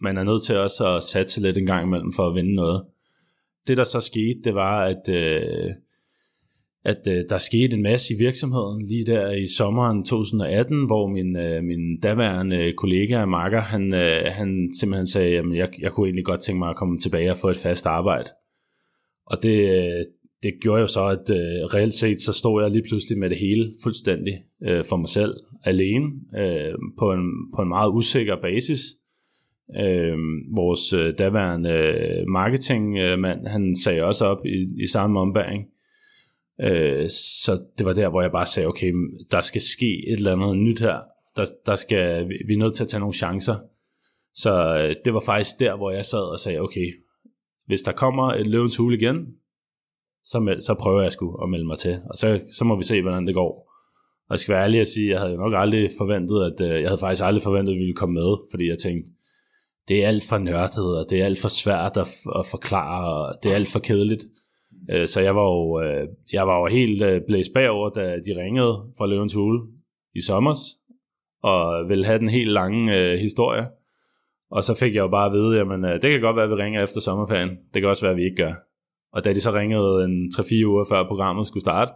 [0.00, 2.84] man er nødt til også at satse lidt en gang imellem for at vinde noget.
[3.66, 5.70] Det der så skete, det var, at øh,
[6.86, 11.36] at øh, der skete en masse i virksomheden lige der i sommeren 2018, hvor min,
[11.36, 16.24] øh, min daværende kollega Marker, han, øh, han simpelthen sagde, at jeg, jeg kunne egentlig
[16.24, 18.30] godt tænke mig at komme tilbage og få et fast arbejde.
[19.26, 20.04] Og det, øh,
[20.42, 23.38] det gjorde jo så, at øh, reelt set, så stod jeg lige pludselig med det
[23.38, 26.06] hele fuldstændig øh, for mig selv, alene,
[26.38, 28.80] øh, på, en, på en meget usikker basis.
[29.80, 30.18] Øh,
[30.56, 35.66] vores øh, daværende øh, marketingmand, han sagde også op i, i samme ombæring,
[36.60, 37.08] Øh,
[37.42, 38.92] så det var der, hvor jeg bare sagde, okay,
[39.30, 40.98] der skal ske et eller andet nyt her.
[41.36, 43.54] Der, der skal, vi er nødt til at tage nogle chancer.
[44.34, 46.92] Så øh, det var faktisk der, hvor jeg sad og sagde, okay,
[47.66, 49.26] hvis der kommer et løvens hule igen,
[50.24, 51.98] så, så prøver jeg sgu at melde mig til.
[52.10, 53.72] Og så, så må vi se, hvordan det går.
[54.28, 56.88] Og jeg skal være ærlig at sige, jeg havde nok aldrig forventet, at øh, jeg
[56.88, 59.10] havde faktisk aldrig forventet, at vi ville komme med, fordi jeg tænkte,
[59.88, 62.08] det er alt for nørdet, og det er alt for svært at,
[62.38, 64.24] at forklare, og det er alt for kedeligt.
[64.90, 68.42] Øh, så jeg var jo, øh, jeg var jo helt øh, blæst bagover, da de
[68.42, 69.60] ringede fra Løvens Hule
[70.14, 70.58] i sommers,
[71.42, 73.66] og ville have den helt lange øh, historie.
[74.50, 76.50] Og så fik jeg jo bare at vide, jamen øh, det kan godt være, at
[76.50, 77.50] vi ringer efter sommerferien.
[77.74, 78.54] Det kan også være, at vi ikke gør.
[79.12, 81.92] Og da de så ringede en 3-4 uger før programmet skulle starte,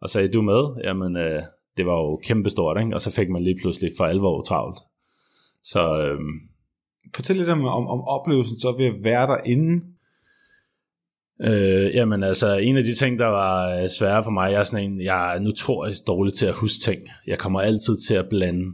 [0.00, 0.82] og sagde, du med?
[0.84, 1.42] Jamen, øh,
[1.76, 2.94] det var jo kæmpestort, ikke?
[2.94, 4.78] Og så fik man lige pludselig for alvor travlt.
[5.64, 6.20] Så øh,
[7.16, 9.86] Fortæl lidt om, om, om oplevelsen så ved at være derinde.
[11.42, 14.64] Øh, jamen altså, en af de ting, der var øh, svære for mig, jeg er
[14.64, 17.00] sådan en, jeg er notorisk dårlig til at huske ting.
[17.26, 18.64] Jeg kommer altid til at blande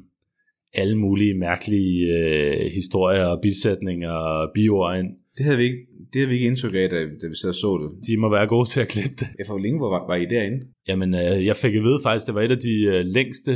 [0.73, 5.09] alle mulige mærkelige øh, historier og bisætninger og biord ind.
[5.37, 5.79] Det havde vi ikke,
[6.13, 8.07] det havde vi ikke indtryk af, da, da vi sad og så det.
[8.07, 9.29] De må være gode til at klippe det.
[9.39, 10.67] Jeg for længe var, var I derinde?
[10.89, 13.53] Jamen, øh, jeg fik at vide faktisk, det var et af de øh, længste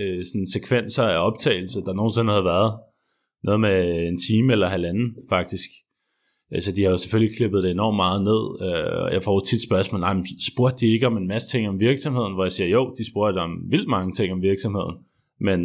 [0.00, 2.72] øh, sådan sekvenser af optagelse, der nogensinde havde været.
[3.46, 5.70] Noget med en time eller halvanden, faktisk.
[6.50, 8.42] Altså, de har jo selvfølgelig klippet det enormt meget ned.
[8.68, 11.68] Øh, Jeg får jo tit spørgsmål, nej, men spurgte de ikke om en masse ting
[11.68, 12.34] om virksomheden?
[12.34, 14.96] Hvor jeg siger, jo, de spurgte om vildt mange ting om virksomheden.
[15.40, 15.60] Men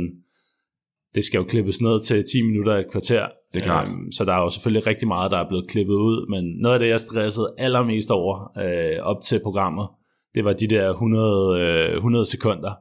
[1.15, 3.27] det skal jo klippes ned til 10 minutter et kvarter.
[3.53, 3.87] Det er klart.
[3.87, 6.29] Øhm, så der er jo selvfølgelig rigtig meget, der er blevet klippet ud.
[6.29, 9.87] Men noget af det, jeg stressede allermest over øh, op til programmet,
[10.35, 12.73] det var de der 100, øh, 100 sekunder,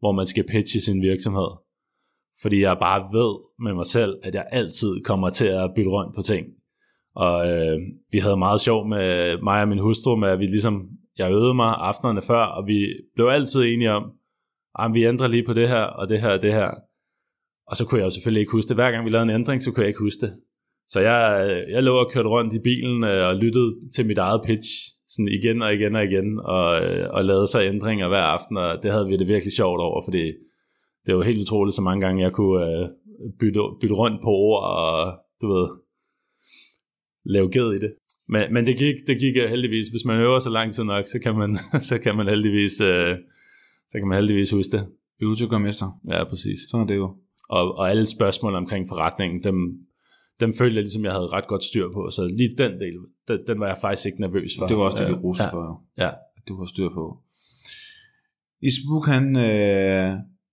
[0.00, 1.48] hvor man skal pitche sin virksomhed.
[2.42, 3.32] Fordi jeg bare ved
[3.64, 6.46] med mig selv, at jeg altid kommer til at bytte rundt på ting.
[7.14, 7.78] Og øh,
[8.12, 10.88] vi havde meget sjov med mig og min hustru, med at vi ligesom,
[11.18, 14.04] jeg øvede mig aftenerne før, og vi blev altid enige om,
[14.78, 16.70] at vi ændrer lige på det her, og det her, og det her.
[17.66, 18.76] Og så kunne jeg jo selvfølgelig ikke huske det.
[18.76, 20.34] Hver gang vi lavede en ændring, så kunne jeg ikke huske det.
[20.88, 24.18] Så jeg, øh, jeg lå og kørte rundt i bilen øh, og lyttede til mit
[24.18, 24.68] eget pitch,
[25.08, 28.82] sådan igen og igen og igen, og, øh, og lavede så ændringer hver aften, og
[28.82, 30.32] det havde vi det virkelig sjovt over, fordi
[31.06, 32.88] det var helt utroligt, så mange gange jeg kunne øh,
[33.40, 35.68] bytte, bytte rundt på ord, og du ved,
[37.24, 37.92] lave ged i det.
[38.28, 39.88] Men, men det, gik, det gik øh, heldigvis.
[39.88, 41.58] Hvis man øver så lang tid nok, så kan man,
[41.90, 43.16] så kan man heldigvis, øh,
[43.90, 44.86] så kan man heldigvis huske det.
[45.22, 46.00] Øve til at gøre mester.
[46.08, 46.58] Ja, præcis.
[46.70, 47.16] Sådan er det jo.
[47.48, 49.56] Og, og alle spørgsmål omkring forretningen, dem,
[50.40, 52.10] dem følte jeg ligesom, jeg havde ret godt styr på.
[52.10, 52.96] Så lige den del,
[53.28, 54.66] den, den var jeg faktisk ikke nervøs for.
[54.66, 56.04] Det var også det, du Øh, roste ja, for, jo.
[56.04, 57.18] Ja, at du har styr på.
[58.62, 60.12] Isbuk, han, øh,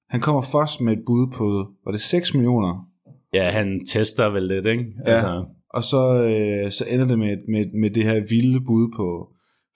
[0.09, 2.85] han kommer først med et bud på, var det 6 millioner?
[3.33, 4.85] ja, han tester vel lidt, ikke?
[5.05, 5.41] Altså, Ja.
[5.73, 9.29] Og så, øh, så ender det med, med, med det her vilde bud på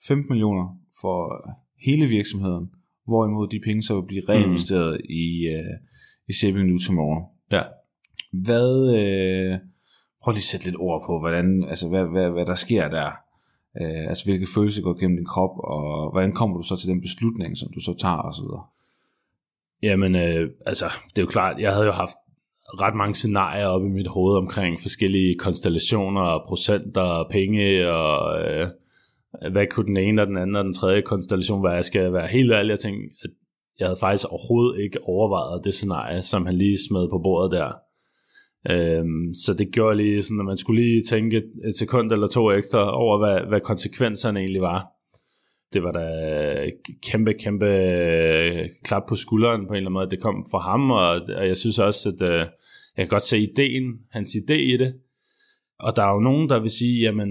[0.06, 1.48] 15 millioner for
[1.86, 2.70] hele virksomheden,
[3.06, 5.06] hvorimod de penge så vil blive reinvesteret mm.
[5.08, 5.74] i, øh,
[6.28, 7.22] i Saving New Tomorrow.
[7.50, 7.62] ja.
[8.32, 8.70] Hvad,
[9.00, 9.58] øh,
[10.22, 13.10] prøv lige at sætte lidt ord på, hvordan, altså, hvad, hvad, hvad der sker der.
[13.80, 17.00] Øh, altså hvilke følelser går gennem din krop, og hvordan kommer du så til den
[17.00, 18.46] beslutning, som du så tager osv.
[19.82, 22.16] Jamen, øh, altså, det er jo klart, jeg havde jo haft
[22.80, 28.40] ret mange scenarier op i mit hoved omkring forskellige konstellationer, og procenter, og penge, og
[28.42, 28.68] øh,
[29.52, 31.72] hvad kunne den ene og den anden og den tredje konstellation være.
[31.72, 33.30] Jeg skal være helt ærlig, jeg tænkte, at
[33.78, 37.72] jeg havde faktisk overhovedet ikke overvejet det scenarie, som han lige smed på bordet der.
[38.70, 41.36] Øhm, så det gjorde lige sådan, at man skulle lige tænke
[41.68, 44.93] et sekund eller to ekstra over, hvad, hvad konsekvenserne egentlig var.
[45.74, 46.06] Det var da
[47.02, 50.90] kæmpe, kæmpe øh, klap på skulderen på en eller anden måde, det kom fra ham,
[50.90, 52.38] og, og jeg synes også, at øh,
[52.96, 54.94] jeg kan godt se ideen, hans idé i det.
[55.78, 57.28] Og der er jo nogen, der vil sige, jamen,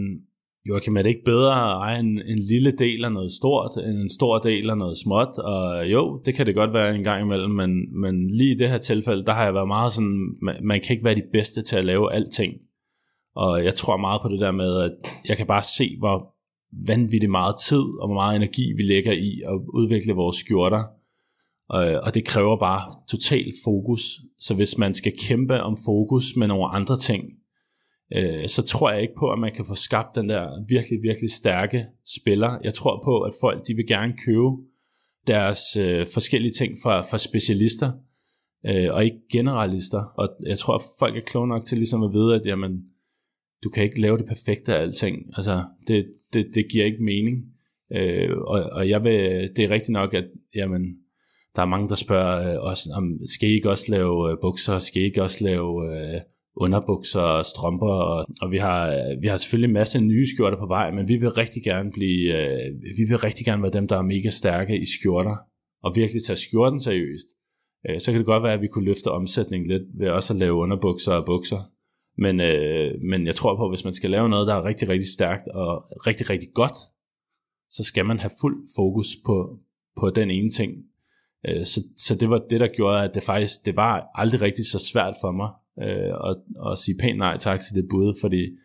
[0.70, 3.98] Joachim, er det ikke bedre at eje en, en lille del af noget stort, end
[3.98, 5.38] en stor del af noget småt?
[5.38, 8.70] Og jo, det kan det godt være en gang imellem, men, men lige i det
[8.70, 11.62] her tilfælde, der har jeg været meget sådan, man, man kan ikke være de bedste
[11.62, 12.54] til at lave alting.
[13.36, 14.92] Og jeg tror meget på det der med, at
[15.30, 16.33] jeg kan bare se, hvor
[16.88, 20.84] vanvittigt meget tid og hvor meget energi vi lægger i at udvikle vores skjorter.
[21.70, 24.02] Og, og det kræver bare total fokus.
[24.40, 27.24] Så hvis man skal kæmpe om fokus med nogle andre ting,
[28.16, 31.32] øh, så tror jeg ikke på, at man kan få skabt den der virkelig, virkelig
[31.32, 31.86] stærke
[32.18, 32.60] spiller.
[32.64, 34.50] Jeg tror på, at folk de vil gerne købe
[35.28, 37.92] deres øh, forskellige ting fra, fra specialister,
[38.66, 40.04] og ikke generalister.
[40.18, 42.84] Og jeg tror, at folk er kloge nok til ligesom at vide, at jamen,
[43.64, 45.26] du kan ikke lave det perfekte af alting.
[45.38, 47.44] Altså, det, det, det giver ikke mening.
[47.94, 50.98] Øh, og, og jeg vil, det er rigtigt nok, at jamen,
[51.56, 54.80] der er mange, der spørger øh, os, om skal I ikke også lave øh, bukser,
[54.80, 56.22] skal I ikke også lave øh,
[56.56, 58.80] underbukser og strømper, og, og vi, har,
[59.22, 62.22] vi har selvfølgelig en masse nye skjorter på vej, men vi vil rigtig gerne blive,
[62.40, 65.38] øh, vi vil rigtig gerne være dem, der er mega stærke i skjorter,
[65.84, 67.28] og virkelig tage skjorten seriøst.
[67.90, 70.40] Øh, så kan det godt være, at vi kunne løfte omsætningen lidt ved også at
[70.40, 71.62] lave underbukser og bukser.
[72.18, 74.90] Men, øh, men jeg tror på, at hvis man skal lave noget, der er rigtig,
[74.90, 76.78] rigtig stærkt og rigtig, rigtig godt,
[77.70, 79.60] så skal man have fuld fokus på,
[80.00, 80.72] på den ene ting.
[81.48, 84.66] Øh, så, så det var det, der gjorde, at det faktisk det var aldrig rigtig
[84.66, 85.50] så svært for mig
[85.88, 86.36] øh, at,
[86.72, 88.58] at sige pænt nej tak til det bud, fordi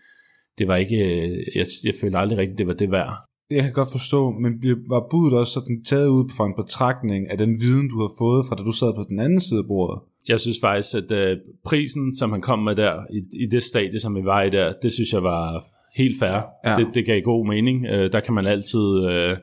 [0.58, 3.14] det var ikke, øh, jeg, jeg følte aldrig rigtigt, det var det værd.
[3.50, 4.52] Jeg kan godt forstå, men
[4.88, 8.46] var budet også sådan taget ud fra en betragtning af den viden, du har fået
[8.46, 10.00] fra da du sad på den anden side af bordet?
[10.28, 14.00] Jeg synes faktisk, at øh, prisen, som han kom med der, i, i det stadie,
[14.00, 15.64] som vi var i der, det synes jeg var
[15.96, 16.42] helt fair.
[16.64, 16.76] Ja.
[16.76, 17.86] Det, det gav god mening.
[17.86, 19.36] Øh, der kan man altid øh,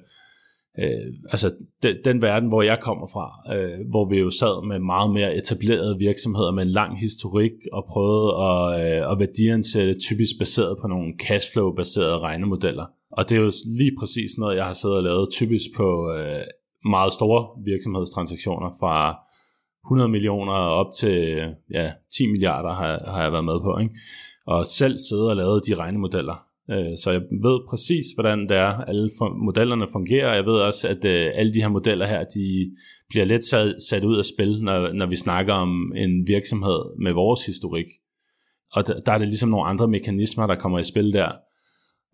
[0.80, 1.52] øh, altså
[1.84, 5.36] den, den verden, hvor jeg kommer fra, øh, hvor vi jo sad med meget mere
[5.36, 10.88] etablerede virksomheder med en lang historik og prøvede at, øh, at værdiansætte typisk baseret på
[10.88, 12.86] nogle cashflow-baserede regnemodeller.
[13.12, 16.44] Og det er jo lige præcis noget, jeg har siddet og lavet typisk på øh,
[16.86, 19.25] meget store virksomhedstransaktioner fra
[19.88, 21.40] 100 millioner op til
[21.74, 23.78] ja, 10 milliarder har, har jeg været med på.
[23.78, 23.94] Ikke?
[24.48, 26.46] Og selv sidder og lavet de regnemodeller.
[26.72, 29.12] Øh, så jeg ved præcis, hvordan det er, alle
[29.46, 30.36] modellerne fungerer.
[30.36, 32.72] Jeg ved også, at øh, alle de her modeller her, de
[33.10, 37.14] bliver let sat, sat ud af spil, når, når vi snakker om en virksomhed med
[37.14, 37.86] vores historik.
[38.72, 41.32] Og der, der er det ligesom nogle andre mekanismer, der kommer i spil der.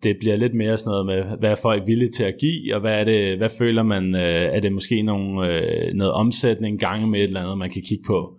[0.02, 2.80] Det bliver lidt mere sådan noget med, hvad er folk villige til at give, og
[2.80, 7.06] hvad, er det, hvad føler man, øh, er det måske nogle, øh, noget omsætning gange
[7.06, 8.38] med et eller andet, man kan kigge på.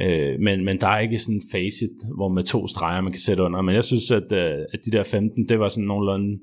[0.00, 3.20] Øh, men, men der er ikke sådan en facit, hvor med to streger, man kan
[3.20, 3.62] sætte under.
[3.62, 6.38] Men jeg synes, at, øh, at de der 15, det var sådan nogenlunde,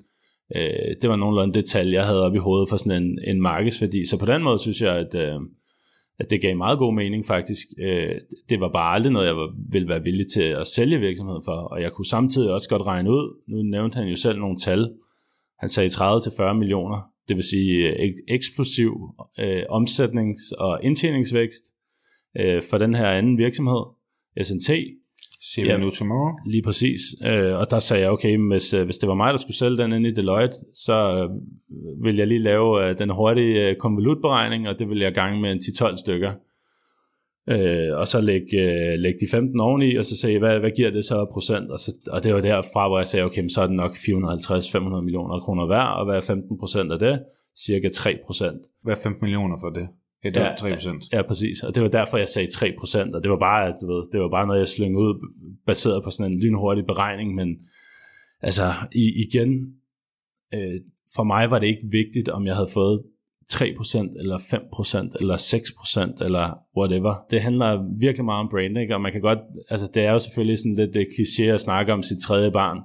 [0.56, 3.42] øh, det var nogenlunde det tal, jeg havde op i hovedet for sådan en, en
[3.42, 4.06] markedsværdi.
[4.06, 5.40] Så på den måde synes jeg, at, øh,
[6.20, 7.68] at det gav meget god mening faktisk.
[7.80, 8.16] Øh,
[8.50, 11.52] det var bare aldrig noget, jeg var, ville være villig til at sælge virksomheden for.
[11.52, 14.94] Og jeg kunne samtidig også godt regne ud, nu nævnte han jo selv nogle tal,
[15.60, 21.64] han sagde 30-40 millioner, det vil sige øh, eksplosiv øh, omsætnings- og indtjeningsvækst,
[22.40, 23.84] øh, for den her anden virksomhed,
[24.44, 24.70] SNT.
[25.42, 26.34] See ja, new tomorrow.
[26.46, 27.02] Lige præcis.
[27.26, 29.78] Øh, og der sagde jeg, okay, hvis, øh, hvis det var mig, der skulle sælge
[29.78, 31.30] den ind i Deloitte, så øh,
[32.04, 35.52] vil jeg lige lave øh, den hurtige øh, konvolutberegning, og det vil jeg gange med
[35.52, 36.34] en 10-12 stykker.
[37.50, 40.92] Øh, og så lægge, øh, lægge de 15 oveni, og så sagde hvad, hvad giver
[40.92, 41.72] det så procent?
[41.72, 45.02] Og, så, og det var derfra, hvor jeg sagde, okay, så er det nok 450-500
[45.02, 47.20] millioner kroner værd, og hvad er 15 procent af det?
[47.66, 48.62] Cirka 3 procent.
[48.84, 49.88] Hvad er 15 millioner for det?
[50.24, 51.10] Ja, det var 3%.
[51.12, 51.64] Ja, ja, præcis.
[51.64, 54.30] Og det var derfor, jeg sagde 3%, og det var bare, du ved, det var
[54.30, 55.14] bare noget, jeg slyngede ud,
[55.66, 57.58] baseret på sådan en lynhurtig beregning, men
[58.42, 59.50] altså, i, igen,
[60.54, 60.80] øh,
[61.16, 63.04] for mig var det ikke vigtigt, om jeg havde fået
[63.52, 67.26] 3% eller 5% eller 6% eller whatever.
[67.32, 69.40] Det handler virkelig meget om branding, og man kan godt,
[69.70, 72.78] altså det er jo selvfølgelig sådan lidt kliché at snakke om sit tredje barn,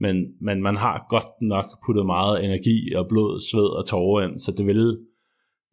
[0.00, 4.38] men, men man har godt nok puttet meget energi og blod, sved og tårer ind,
[4.38, 4.98] så det ville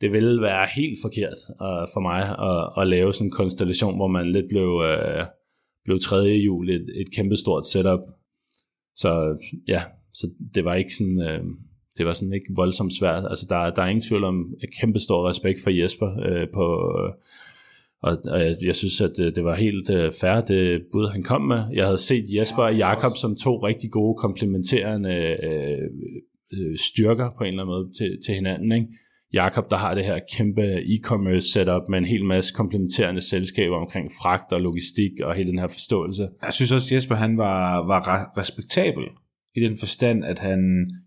[0.01, 4.07] det ville være helt forkert uh, for mig at, at lave sådan en konstellation, hvor
[4.07, 5.25] man lidt blev, uh,
[5.85, 7.99] blev tredje jul et, et kæmpestort setup.
[8.95, 9.37] Så
[9.67, 9.81] ja,
[10.13, 11.47] så det var ikke sådan, uh,
[11.97, 13.23] det var sådan ikke voldsomt svært.
[13.29, 17.13] Altså der, der er ingen tvivl om et kæmpestor respekt for Jesper uh, på, uh,
[18.01, 21.23] og, og jeg, jeg synes, at det, det var helt uh, fair, det bud han
[21.23, 21.63] kom med.
[21.73, 25.85] Jeg havde set Jesper og Jakob som to rigtig gode komplementerende uh,
[26.59, 28.87] uh, styrker på en eller anden måde til, til hinanden, ikke?
[29.33, 34.11] Jakob, der har det her kæmpe e-commerce setup med en hel masse komplementerende selskaber omkring
[34.21, 36.29] fragt og logistik og hele den her forståelse.
[36.43, 39.03] Jeg synes også, at Jesper han var, var respektabel
[39.55, 40.59] i den forstand, at han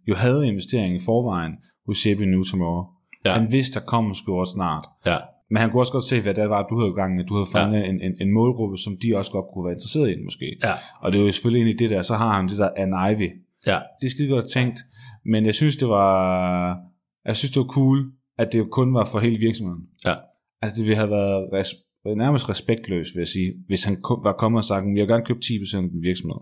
[0.09, 1.53] jo havde investering i forvejen
[1.87, 2.85] hos Sheppy New Tomorrow.
[3.25, 3.33] Ja.
[3.33, 4.87] Han vidste, der kom måske også snart.
[5.07, 5.19] Ja.
[5.51, 7.81] Men han kunne også godt se, hvad det var, du havde gang, du havde fanget
[7.81, 7.89] ja.
[7.89, 10.57] en, en, en målgruppe, som de også godt kunne være interesseret i, måske.
[10.63, 10.75] Ja.
[11.03, 12.93] Og det er jo selvfølgelig ind i det der, så har han det der An
[13.11, 13.29] Ivy.
[13.67, 13.79] Ja.
[14.01, 14.79] Det er skide godt tænkt,
[15.25, 16.90] men jeg synes, det var,
[17.25, 19.83] jeg synes, det var cool, at det kun var for hele virksomheden.
[20.07, 20.15] Ja.
[20.63, 24.59] Altså, det ville have været res- nærmest respektløst, vil jeg sige, hvis han var kommet
[24.59, 26.41] og sagt, at jeg vil gerne købe 10% af den virksomhed.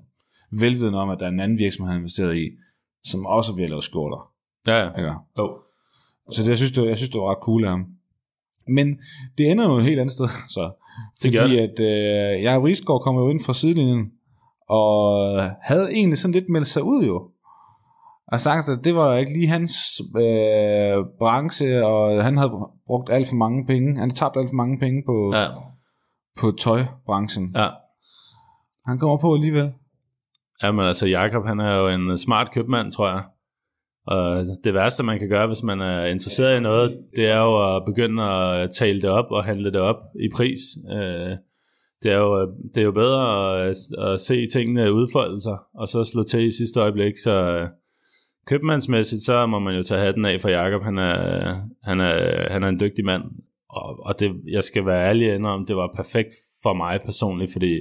[0.52, 2.50] Velvidende om, at der er en anden virksomhed, han investeret i,
[3.04, 4.30] som også vil lave skjorter.
[4.66, 4.98] Ja, ja.
[4.98, 5.12] Ikke?
[5.36, 5.50] Oh.
[6.32, 7.86] Så det, jeg, synes, det, jeg synes, det var ret cool af ham.
[8.68, 8.98] Men
[9.38, 10.70] det ender jo et helt andet sted, så.
[11.22, 14.12] Det fordi at øh, Jacob Rigsgaard kom jo ind fra sidelinjen,
[14.68, 17.30] og havde egentlig sådan lidt meldt sig ud jo
[18.32, 19.72] har sagt, at det var ikke lige hans
[20.16, 22.52] øh, branche, og han havde
[22.86, 23.88] brugt alt for mange penge.
[23.88, 25.46] Han havde tabt alt for mange penge på, ja.
[26.40, 27.52] på tøjbranchen.
[27.56, 27.68] Ja.
[28.86, 29.72] Han kommer på alligevel.
[30.62, 33.22] Jamen altså, Jakob han er jo en smart købmand, tror jeg.
[34.06, 37.76] Og det værste, man kan gøre, hvis man er interesseret i noget, det er jo
[37.76, 40.60] at begynde at tale det op og handle det op i pris.
[40.92, 41.36] Øh,
[42.02, 46.04] det, er jo, det er jo bedre at, at se tingene udfolde sig, og så
[46.04, 47.66] slå til i sidste øjeblik, så
[48.48, 50.82] købmandsmæssigt, så må man jo tage hatten af for Jakob.
[50.82, 51.20] Han er,
[51.82, 53.22] han er, han er en dygtig mand.
[53.70, 57.80] Og, og det, jeg skal være ærlig om, det var perfekt for mig personligt, fordi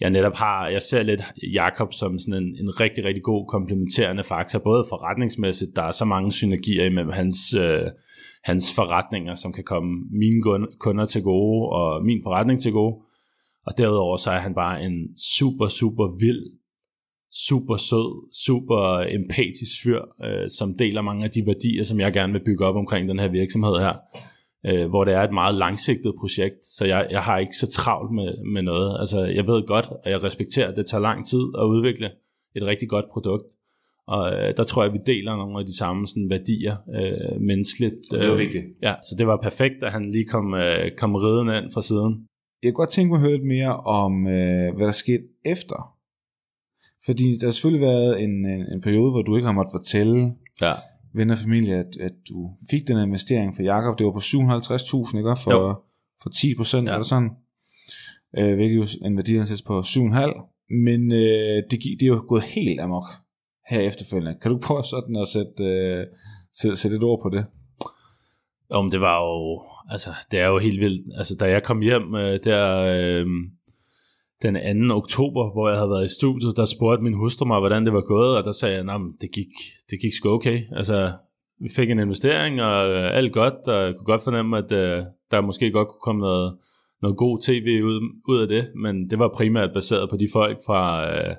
[0.00, 1.22] jeg netop har, jeg ser lidt
[1.52, 6.04] Jakob som sådan en, en rigtig, rigtig god komplementerende faktor, både forretningsmæssigt, der er så
[6.04, 7.86] mange synergier imellem hans, øh,
[8.44, 12.96] hans forretninger, som kan komme mine kunder til gode, og min forretning til gode,
[13.66, 16.57] og derudover så er han bare en super, super vild
[17.32, 22.32] super sød, super empatisk fyr, øh, som deler mange af de værdier, som jeg gerne
[22.32, 23.94] vil bygge op omkring den her virksomhed her,
[24.66, 28.12] øh, hvor det er et meget langsigtet projekt, så jeg, jeg har ikke så travlt
[28.14, 29.00] med, med noget.
[29.00, 32.10] Altså, jeg ved godt, og jeg respekterer, at det tager lang tid at udvikle
[32.56, 33.44] et rigtig godt produkt,
[34.06, 37.94] Og øh, der tror jeg, vi deler nogle af de samme sådan, værdier øh, menneskeligt.
[38.10, 38.64] Det er øh, vigtigt.
[38.82, 42.26] Ja, så det var perfekt, at han lige kom, øh, kom ridende ind fra siden.
[42.62, 45.97] Jeg kunne godt tænke mig at høre lidt mere om, øh, hvad der skete efter.
[47.06, 50.32] Fordi der har selvfølgelig været en, en, en periode, hvor du ikke har måttet fortælle
[50.60, 50.74] Ja,
[51.14, 53.98] venner og familie, at, at du fik den investering fra Jakob.
[53.98, 55.36] Det var på 750.000, ikke?
[55.44, 55.74] For, Jo.
[56.22, 56.92] for 10 procent, Ja.
[56.92, 57.30] eller sådan.
[58.38, 60.74] Øh, hvilket jo en værdiansættelse på 7,5.
[60.84, 63.04] Men øh, det, gik, det er jo gået helt amok
[63.68, 64.38] her efterfølgende.
[64.42, 66.06] Kan du prøve sådan at sætte, øh,
[66.60, 67.44] sætte, sætte et ord på det?
[68.70, 71.18] Om det var jo, altså det er jo helt vildt.
[71.18, 73.26] Altså da jeg kom hjem øh, der øh,
[74.42, 74.96] den 2.
[74.96, 78.00] oktober, hvor jeg havde været i studiet, der spurgte min hustru mig, hvordan det var
[78.00, 79.52] gået, og der sagde jeg, at det gik,
[79.90, 80.62] det gik sgu okay.
[80.72, 81.12] Altså
[81.60, 85.04] vi fik en investering, og øh, alt godt, og jeg kunne godt fornemme, at øh,
[85.30, 86.56] der måske godt kunne komme noget,
[87.02, 90.58] noget god tv ud, ud af det, men det var primært baseret på de folk
[90.66, 90.82] fra,
[91.12, 91.34] øh,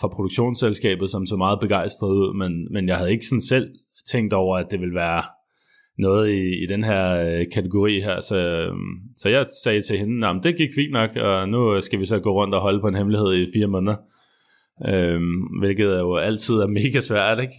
[0.00, 3.68] fra produktionsselskabet, som så meget begejstrede ud, men, men jeg havde ikke sådan selv
[4.10, 5.22] tænkt over, at det ville være
[5.98, 8.72] noget i, i den her øh, kategori her, så, øh,
[9.16, 12.18] så jeg sagde til hende, at det gik fint nok, og nu skal vi så
[12.18, 13.96] gå rundt og holde på en hemmelighed i fire måneder,
[14.88, 15.20] øh,
[15.60, 17.54] hvilket jo altid er mega svært, ikke?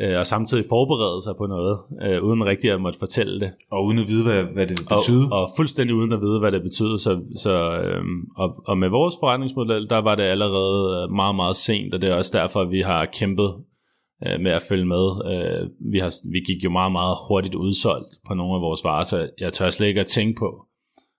[0.00, 3.50] Øh, og samtidig forberede sig på noget, øh, uden rigtig at måtte fortælle det.
[3.70, 5.30] Og uden at vide, hvad, hvad det Og, betyder.
[5.30, 6.96] og fuldstændig uden at vide, hvad det betyder.
[6.96, 11.56] Så, så, øhm, og, og med vores forretningsmodel, der var det allerede øh, meget, meget
[11.56, 13.54] sent, og det er også derfor, at vi har kæmpet
[14.26, 15.06] øh, med at følge med.
[15.32, 19.04] Øh, vi, har, vi gik jo meget, meget hurtigt udsolgt på nogle af vores varer,
[19.04, 20.66] så jeg tør slet ikke at tænke på,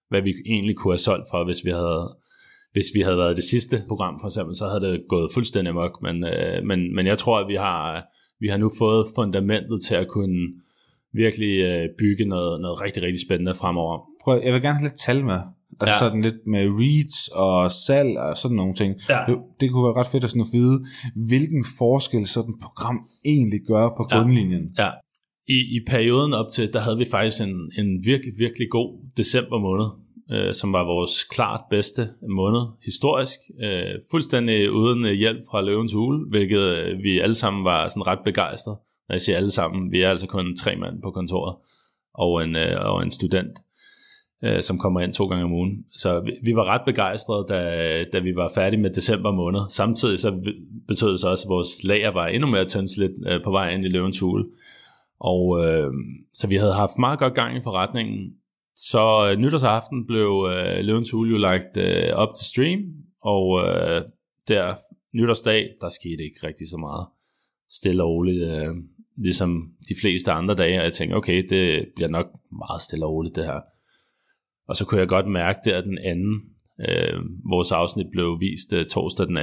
[0.09, 2.15] hvad vi egentlig kunne have solgt for, hvis vi havde
[2.71, 6.01] hvis vi havde været det sidste program for eksempel, så havde det gået fuldstændig mok,
[6.01, 8.03] men, øh, men, men jeg tror, at vi har,
[8.39, 10.39] vi har nu fået fundamentet til at kunne
[11.13, 13.99] virkelig øh, bygge noget, noget rigtig, rigtig spændende fremover.
[14.23, 15.39] Prøv, jeg vil gerne have lidt tal med.
[15.81, 15.91] Altså Ja.
[15.91, 15.97] ja.
[15.99, 18.95] sådan lidt med reads og salg og sådan nogle ting.
[19.09, 19.19] Ja.
[19.27, 20.85] Det, det kunne være ret fedt at, sådan at vide,
[21.27, 24.23] hvilken forskel sådan et program egentlig gør på Ja.
[24.23, 24.69] bundlinjen.
[24.77, 24.89] Ja.
[25.49, 29.59] I, I perioden op til, der havde vi faktisk en, en virkelig, virkelig god december
[29.59, 29.87] måned,
[30.31, 33.39] øh, som var vores klart bedste måned historisk.
[33.63, 38.07] Øh, fuldstændig uden øh, hjælp fra Løvens Hule, hvilket øh, vi alle sammen var sådan
[38.07, 38.77] ret begejstrede.
[39.09, 41.55] Når jeg siger alle sammen, vi er altså kun tre mand på kontoret
[42.13, 43.51] og en, øh, og en student,
[44.43, 45.85] øh, som kommer ind to gange om ugen.
[45.97, 49.61] Så vi, vi var ret begejstrede, da, da vi var færdige med december måned.
[49.69, 50.53] Samtidig så
[50.87, 53.85] betød det så også, at vores lager var endnu mere tyndsligt øh, på vej ind
[53.85, 54.45] i Løvens Hule.
[55.19, 55.91] Og øh,
[56.33, 58.33] så vi havde haft meget godt gang i forretningen.
[58.75, 62.79] Så øh, nytårsaften blev øh, Løvens Hule jo lagt øh, op til stream,
[63.21, 64.01] og øh,
[64.47, 64.75] der
[65.13, 67.05] nytårsdag, der skete ikke rigtig så meget.
[67.69, 68.75] Stille og roligt, øh,
[69.17, 73.13] ligesom de fleste andre dage, og jeg tænkte, okay, det bliver nok meget stille og
[73.13, 73.61] roligt det her.
[74.67, 76.41] Og så kunne jeg godt mærke der den anden,
[76.87, 77.19] øh,
[77.51, 79.41] vores afsnit blev vist øh, torsdag den 2.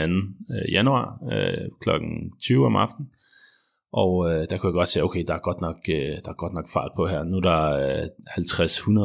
[0.55, 3.09] Øh, januar øh, klokken 20 om aftenen.
[3.93, 6.43] Og øh, der kunne jeg godt se, okay, der er godt nok, øh, der er
[6.43, 7.25] godt nok fart på her.
[7.25, 8.07] Nu er der øh,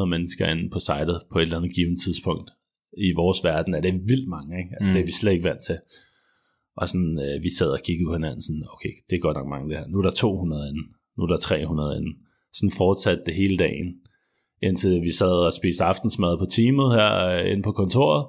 [0.03, 2.49] 50-100 mennesker inde på sitet på et eller andet givet tidspunkt.
[2.97, 4.75] I vores verden er det vildt mange, ikke?
[4.81, 4.91] Mm.
[4.93, 5.77] Det er vi slet ikke vant til.
[6.79, 9.47] Og sådan, øh, vi sad og kiggede på hinanden sådan, okay, det er godt nok
[9.53, 9.87] mange det her.
[9.87, 10.83] Nu er der 200 inde,
[11.17, 12.11] nu er der 300 inde.
[12.53, 13.89] Sådan fortsatte det hele dagen,
[14.61, 18.25] indtil vi sad og spiste aftensmad på teamet her øh, inde på kontoret.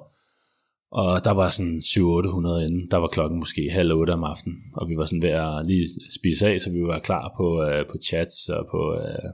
[0.91, 2.89] Og der var sådan 7-800 inde.
[2.91, 5.87] Der var klokken måske halv otte om aftenen, og vi var sådan ved at lige
[6.19, 9.29] spise af, så vi var klar på, øh, på chats og på, øh,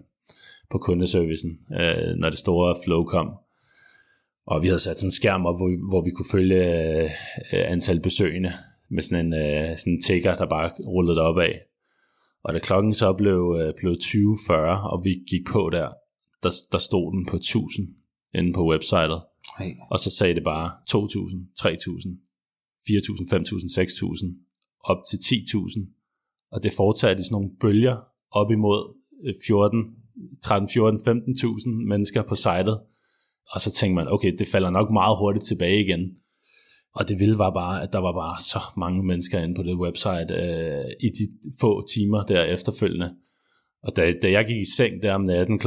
[0.69, 3.27] på kundeservicen, øh, når det store flow kom.
[4.47, 7.09] Og vi havde sat sådan en skærm op, hvor vi, hvor vi kunne følge øh,
[7.53, 8.53] øh, antal besøgende
[8.89, 11.59] med sådan en, øh, sådan en tigger, der bare rullede op af.
[12.43, 14.53] Og da klokken så blev, øh, blev 20.40,
[14.91, 15.89] og vi gik på der,
[16.43, 17.95] der, der stod den på 1000
[18.35, 19.21] inde på websitet.
[19.59, 19.71] Hey.
[19.91, 20.99] Og så sagde det bare 2.000,
[21.59, 22.27] 3.000,
[22.89, 24.35] 4.000, 5.000, 6.000,
[24.83, 25.97] op til 10.000.
[26.51, 27.97] Og det fortsatte i sådan nogle bølger
[28.31, 29.95] op imod øh, 14,
[30.43, 32.79] 13, 14, 15.000 mennesker på sitet.
[33.51, 36.17] Og så tænkte man, okay, det falder nok meget hurtigt tilbage igen.
[36.93, 39.75] Og det vilde var bare, at der var bare så mange mennesker inde på det
[39.75, 43.15] website øh, i de få timer der efterfølgende.
[43.87, 45.59] Og da, da jeg gik i seng der om natten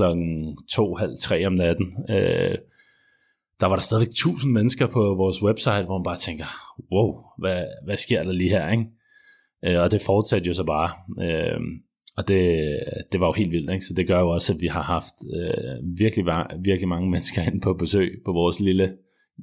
[0.99, 2.59] halv tre om natten, øh,
[3.61, 6.45] der var der stadigvæk tusind mennesker på vores website, hvor man bare tænker,
[6.93, 8.85] wow, hvad, hvad sker der lige her, ikke?
[9.65, 10.91] Øh, og det fortsatte jo så bare.
[11.27, 11.61] Øh,
[12.17, 12.71] og det,
[13.13, 13.85] det var jo helt vildt, ikke?
[13.85, 16.25] Så det gør jo også, at vi har haft øh, virkelig,
[16.65, 18.93] virkelig mange mennesker inde på besøg på vores lille,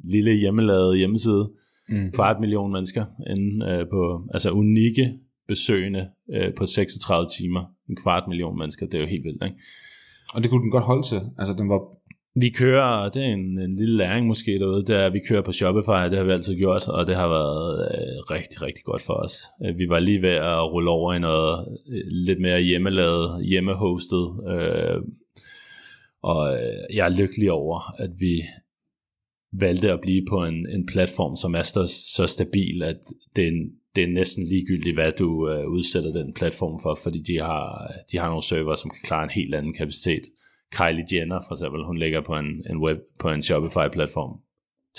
[0.03, 1.51] lille hjemmelavede hjemmeside.
[1.89, 2.11] Mm.
[2.11, 5.13] Kvart million mennesker inde øh, på, altså unikke
[5.47, 7.63] besøgende øh, på 36 timer.
[7.89, 9.57] En kvart million mennesker, det er jo helt vildt, ikke?
[10.33, 11.21] Og det kunne den godt holde til.
[11.37, 11.79] Altså, den var,
[12.39, 15.41] vi kører, det er en, en lille læring måske derude, det er, at vi kører
[15.41, 19.01] på Shopify, det har vi altid gjort, og det har været øh, rigtig, rigtig godt
[19.01, 19.35] for os.
[19.65, 24.25] Øh, vi var lige ved at rulle over i noget øh, lidt mere hjemmelavet, hjemmehostet,
[24.51, 25.01] øh,
[26.23, 28.43] og øh, jeg er lykkelig over, at vi
[29.51, 32.97] valgte at blive på en, en platform, som er så, så stabil, at
[33.35, 37.19] det er, en, det er næsten ligegyldigt, hvad du øh, udsætter den platform for, fordi
[37.19, 40.23] de har, de har nogle server, som kan klare en helt anden kapacitet.
[40.77, 44.33] Kylie Jenner for eksempel, hun ligger på en, en web på en Shopify-platform.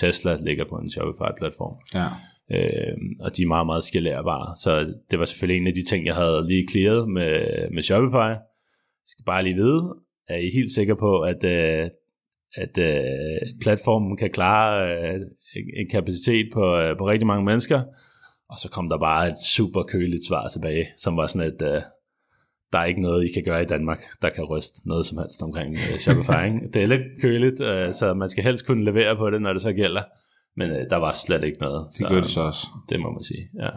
[0.00, 1.74] Tesla ligger på en Shopify-platform.
[1.94, 2.08] Ja.
[2.56, 4.56] Øh, og de er meget, meget skalerbare.
[4.56, 7.30] Så det var selvfølgelig en af de ting, jeg havde lige clearet med,
[7.70, 8.30] med Shopify.
[8.34, 9.82] Jeg skal bare lige vide,
[10.28, 11.90] er I helt sikre på, at, øh,
[12.54, 15.20] at øh, platformen kan klare øh,
[15.76, 17.82] en kapacitet på, øh, på rigtig mange mennesker?
[18.50, 21.82] Og så kom der bare et super køligt svar tilbage, som var sådan et, øh,
[22.72, 25.42] der er ikke noget, I kan gøre i Danmark, der kan ryste noget som helst
[25.42, 26.46] omkring uh, Shopify.
[26.74, 29.62] det er lidt køligt, uh, så man skal helst kunne levere på det, når det
[29.62, 30.02] så gælder.
[30.56, 31.86] Men uh, der var slet ikke noget.
[31.98, 32.66] Det gør det så også.
[32.88, 33.70] Det må man sige, ja.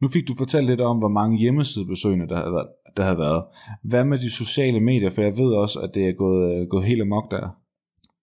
[0.00, 2.68] Nu fik du fortalt lidt om, hvor mange hjemmesidebesøgende der havde været.
[2.96, 3.44] Der havde været.
[3.82, 5.10] Hvad med de sociale medier?
[5.10, 7.59] For jeg ved også, at det er gået, gået helt amok der.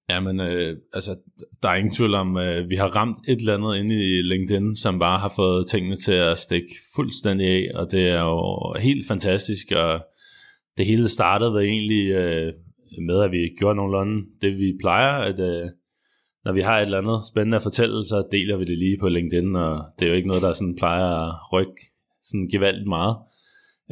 [0.10, 1.16] Jamen, øh, altså,
[1.64, 4.76] der er ingen tvivl om, øh, vi har ramt et eller andet inde i LinkedIn,
[4.76, 9.08] som bare har fået tingene til at stikke fuldstændig af, og det er jo helt
[9.08, 10.06] fantastisk, og
[10.78, 12.54] det hele startede egentlig øh,
[13.08, 15.70] med, at vi gjorde nogenlunde det, vi plejer, at øh,
[16.46, 19.10] når vi har et eller andet spændende at fortælle, så deler vi det lige på
[19.10, 21.82] LinkedIn, og det er jo ikke noget, der sådan plejer at rykke
[22.24, 23.18] sådan gevaldigt meget.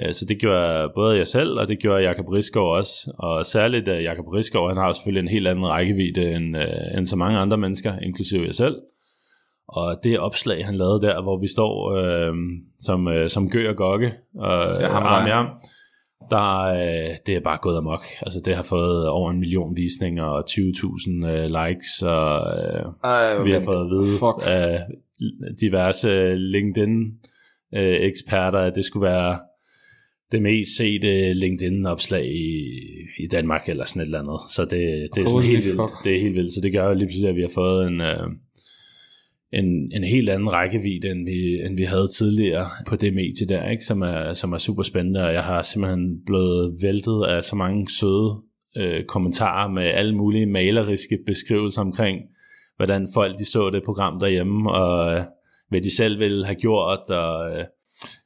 [0.04, 3.14] Øh, så det gjorde både jeg selv, og det gjorde Jakob Riskov også.
[3.18, 6.64] Og særligt uh, Jakob Riskov, han har selvfølgelig en helt anden rækkevidde end, uh,
[6.98, 8.76] end så mange andre mennesker, inklusive jeg selv.
[9.68, 12.36] Og det opslag, han lavede der, hvor vi står uh,
[12.80, 15.48] som, uh, som Gø og Gokke og ja, arm i arm,
[16.30, 16.78] der, uh,
[17.26, 18.04] det er bare gået amok.
[18.22, 23.44] Altså det har fået over en million visninger og 20.000 uh, likes, og uh, Ej,
[23.44, 24.48] vi har fået at vide fuck.
[24.48, 24.86] af
[25.62, 29.40] diverse LinkedIn-eksperter, at det skulle være
[30.32, 32.72] det mest sete LinkedIn-opslag i,
[33.20, 34.40] i Danmark, eller sådan et eller andet.
[34.52, 35.92] Så det, det er sådan helt vildt.
[36.04, 38.02] Det er helt vildt, så det gør jo lige pludselig, at vi har fået en,
[38.02, 38.32] uh,
[39.54, 43.70] en, en helt anden rækkevidde, end vi, end vi havde tidligere på det medie der,
[43.70, 43.84] ikke?
[43.84, 47.88] Som, er, som er super spændende, og jeg har simpelthen blevet væltet af så mange
[48.00, 48.32] søde
[48.80, 52.20] uh, kommentarer med alle mulige maleriske beskrivelser omkring,
[52.76, 55.24] hvordan folk de så det program derhjemme, og uh,
[55.70, 57.64] hvad de selv ville have gjort, og uh,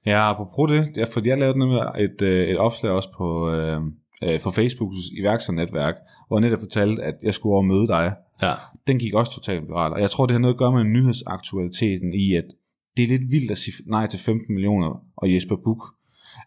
[0.06, 3.82] Ja, apropos det, fordi jeg lavede nemlig et, øh, et opslag også på, øh,
[4.24, 5.96] øh, for Facebooks iværksætternetværk,
[6.28, 8.14] hvor jeg netop fortalte, at jeg skulle over møde dig.
[8.42, 8.54] Ja.
[8.88, 12.14] Den gik også totalt viral, og jeg tror, det har noget at gøre med nyhedsaktualiteten
[12.14, 12.46] i, at
[12.98, 15.84] det er lidt vildt at sige nej til 15 millioner og Jesper Buk.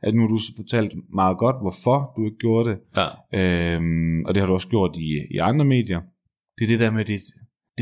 [0.03, 3.75] At nu har du fortalt meget godt, hvorfor du ikke gjorde det, ja.
[3.75, 6.01] øhm, og det har du også gjort i, i andre medier.
[6.59, 7.21] Det er det der med, det,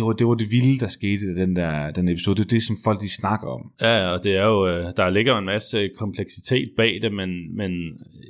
[0.01, 2.37] det var, det var det vilde, der skete i den der den episode.
[2.37, 3.73] Det er det, som folk de snakker om.
[3.81, 7.73] Ja, og det er jo, øh, der ligger en masse kompleksitet bag det, men, men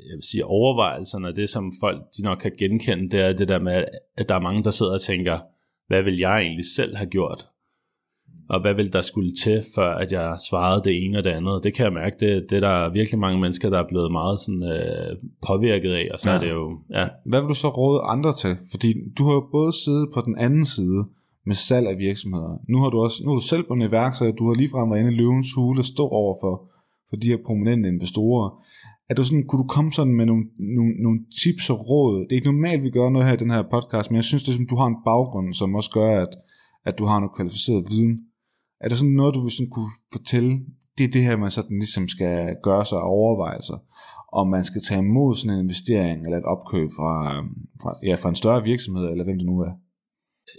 [0.09, 3.59] jeg vil sige, overvejelserne, det som folk de nok kan genkende, det er det der
[3.59, 3.85] med,
[4.17, 5.39] at der er mange, der sidder og tænker,
[5.89, 7.47] hvad vil jeg egentlig selv have gjort?
[8.49, 11.61] Og hvad vil der skulle til, før at jeg svarede det ene og det andet?
[11.65, 14.41] Det kan jeg mærke, det, det er der virkelig mange mennesker, der er blevet meget
[14.41, 15.17] sådan, øh,
[15.47, 16.37] påvirket af, og så ja.
[16.37, 16.79] er det jo...
[16.91, 17.07] Ja.
[17.27, 18.57] Hvad vil du så råde andre til?
[18.71, 21.05] Fordi du har jo både siddet på den anden side,
[21.47, 22.59] med salg af virksomheder.
[22.69, 25.01] Nu har du også nu er du selv på en iværksætter, du har ligefrem været
[25.01, 26.55] inde i løvens hule og stå over for,
[27.09, 28.65] for de her prominente investorer.
[29.11, 30.45] Er du sådan, kunne du komme sådan med nogle,
[30.77, 32.21] nogle, nogle tips og råd?
[32.21, 34.43] Det er ikke normalt, vi gør noget her i den her podcast, men jeg synes,
[34.43, 36.33] det er som, du har en baggrund, som også gør, at,
[36.85, 38.15] at du har noget kvalificeret viden.
[38.81, 40.53] Er der sådan noget, du vil sådan kunne fortælle,
[40.99, 43.79] det er det her, man sådan ligesom skal gøre sig og overveje sig,
[44.33, 48.15] om man skal tage imod sådan en investering eller et opkøb fra, øhm, fra, ja,
[48.15, 49.73] fra en større virksomhed, eller hvem det nu er?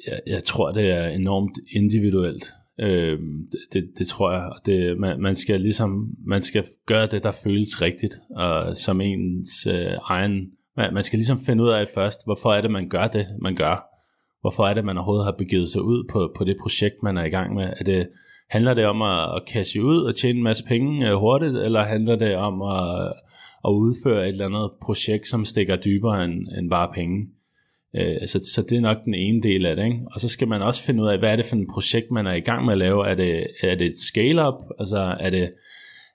[0.08, 2.46] Jeg, jeg tror, det er enormt individuelt.
[2.80, 3.20] Øh,
[3.74, 4.52] det, det tror jeg.
[4.66, 9.68] Det, man, man skal ligesom man skal gøre det, der føles rigtigt, og som ens
[9.68, 10.52] øh, egen...
[10.78, 13.56] Man, man skal ligesom finde ud af først, hvorfor er det, man gør det, man
[13.56, 13.88] gør.
[14.42, 17.24] Hvorfor er det, man overhovedet har begivet sig ud på, på det projekt, man er
[17.24, 17.64] i gang med.
[17.80, 18.08] Er det,
[18.50, 21.84] handler det om at, at cashe ud og tjene en masse penge øh, hurtigt, eller
[21.84, 23.14] handler det om at,
[23.66, 27.28] at udføre et eller andet projekt, som stikker dybere end, end bare penge?
[27.96, 29.86] Øh, så, så det er nok den ene del af det.
[29.86, 30.00] Ikke?
[30.14, 32.28] Og så skal man også finde ud af, hvad er det for et projekt, man
[32.28, 33.08] er i gang med at lave.
[33.08, 34.64] Er det, er det et scale-up?
[34.80, 35.52] Altså er det,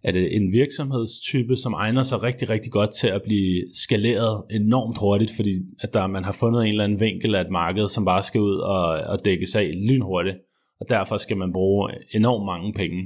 [0.05, 4.99] er det en virksomhedstype, som egner sig rigtig, rigtig godt til at blive skaleret enormt
[4.99, 8.05] hurtigt, fordi at der, man har fundet en eller anden vinkel af et marked, som
[8.05, 10.37] bare skal ud og, og dække sig lynhurtigt,
[10.81, 13.03] og derfor skal man bruge enormt mange penge.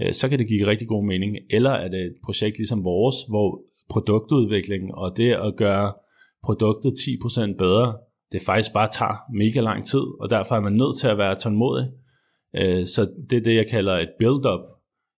[0.00, 1.36] Øh, så kan det give rigtig god mening.
[1.50, 5.92] Eller er det et projekt ligesom vores, hvor produktudvikling og det at gøre
[6.42, 7.96] produktet 10% bedre,
[8.32, 11.34] det faktisk bare tager mega lang tid, og derfor er man nødt til at være
[11.34, 11.88] tålmodig.
[12.56, 14.64] Øh, så det er det, jeg kalder et build-up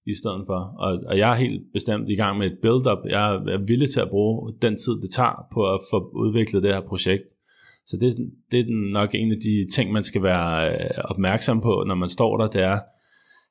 [0.06, 0.60] i stedet for.
[0.78, 2.98] Og, og jeg er helt bestemt i gang med et build-up.
[3.08, 6.74] Jeg er villig til at bruge den tid, det tager på at få udviklet det
[6.74, 7.24] her projekt.
[7.86, 8.16] Så det,
[8.50, 12.08] det er nok en af de ting, man skal være øh, opmærksom på, når man
[12.08, 12.78] står der, det er,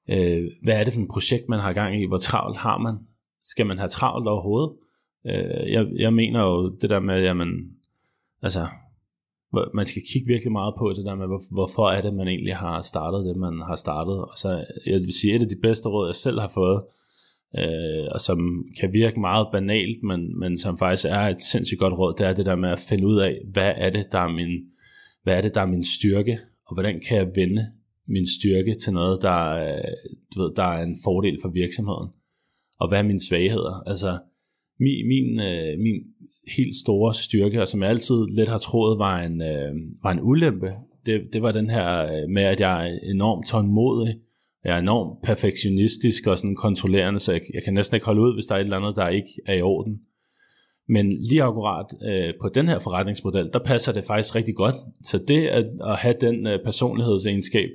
[0.10, 2.08] øh, hvad er det for et projekt, man har gang i?
[2.08, 2.96] Hvor travlt har man?
[3.44, 4.72] Skal man have travlt overhovedet?
[5.26, 7.50] Øh, jeg, jeg mener jo det der med, jamen,
[8.42, 8.68] altså,
[9.74, 12.82] man skal kigge virkelig meget på det der med, hvorfor er det, man egentlig har
[12.82, 14.22] startet det, man har startet.
[14.22, 16.84] Og så, jeg vil sige, et af de bedste råd, jeg selv har fået,
[17.58, 21.94] øh, og som kan virke meget banalt, men, men som faktisk er et sindssygt godt
[22.00, 24.32] råd, det er det der med at finde ud af, hvad er det, der er
[24.32, 24.66] min,
[25.24, 27.68] hvad er det, der er min styrke, og hvordan kan jeg vende
[28.08, 29.92] min styrke til noget, der, øh,
[30.36, 32.10] du ved, der er en fordel for virksomheden.
[32.80, 33.84] Og hvad er mine svagheder?
[33.86, 34.20] Altså,
[34.80, 35.96] min, min, øh, min
[36.58, 40.20] helt store styrke, og som jeg altid lidt har troet var en, øh, var en
[40.22, 40.72] ulempe,
[41.06, 44.16] det, det var den her øh, med, at jeg er enormt tålmodig,
[44.64, 48.34] jeg er enormt perfektionistisk og sådan kontrollerende, så jeg, jeg kan næsten ikke holde ud,
[48.34, 50.00] hvis der er et eller andet, der ikke er i orden.
[50.88, 54.76] Men lige akkurat øh, på den her forretningsmodel, der passer det faktisk rigtig godt.
[55.04, 57.70] Så det at, at have den øh, personlighedsegenskab,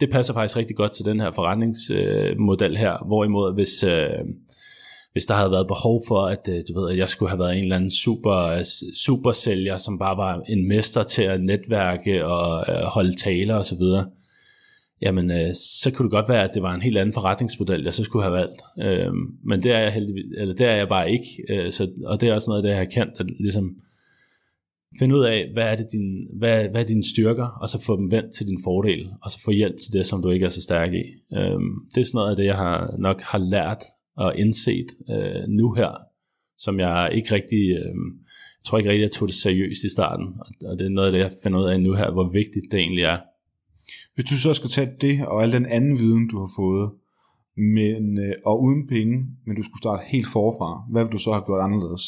[0.00, 3.06] det passer faktisk rigtig godt til den her forretningsmodel øh, her.
[3.06, 4.24] Hvorimod hvis, øh,
[5.12, 7.56] hvis der havde været behov for, at, øh, du ved, at jeg skulle have været
[7.56, 8.64] en eller anden super, øh,
[9.04, 13.82] super sælger, som bare var en mester til at netværke og øh, holde taler osv.,
[15.02, 17.94] jamen øh, så kunne det godt være, at det var en helt anden forretningsmodel, jeg
[17.94, 18.60] så skulle have valgt.
[18.82, 19.12] Øh,
[19.44, 21.26] men det er jeg heldigvis, eller det er jeg bare ikke.
[21.48, 23.76] Øh, så, og det er også noget af det, jeg har kendt, at ligesom
[24.98, 27.96] finde ud af, hvad er, det din, hvad, hvad er dine styrker, og så få
[27.96, 30.50] dem vendt til din fordel, og så få hjælp til det, som du ikke er
[30.50, 31.04] så stærk i.
[31.36, 31.60] Øh,
[31.94, 33.84] det er sådan noget af det, jeg har nok har lært
[34.18, 35.92] og indset øh, nu her,
[36.58, 37.94] som jeg ikke rigtig, øh,
[38.58, 40.26] jeg tror ikke rigtig, jeg tog det seriøst i starten,
[40.64, 42.78] og det er noget af det, jeg finder ud af nu her, hvor vigtigt det
[42.80, 43.18] egentlig er.
[44.14, 46.90] Hvis du så skal tage det og al den anden viden, du har fået,
[47.56, 49.14] men, øh, og uden penge,
[49.46, 52.04] men du skulle starte helt forfra, hvad vil du så have gjort anderledes?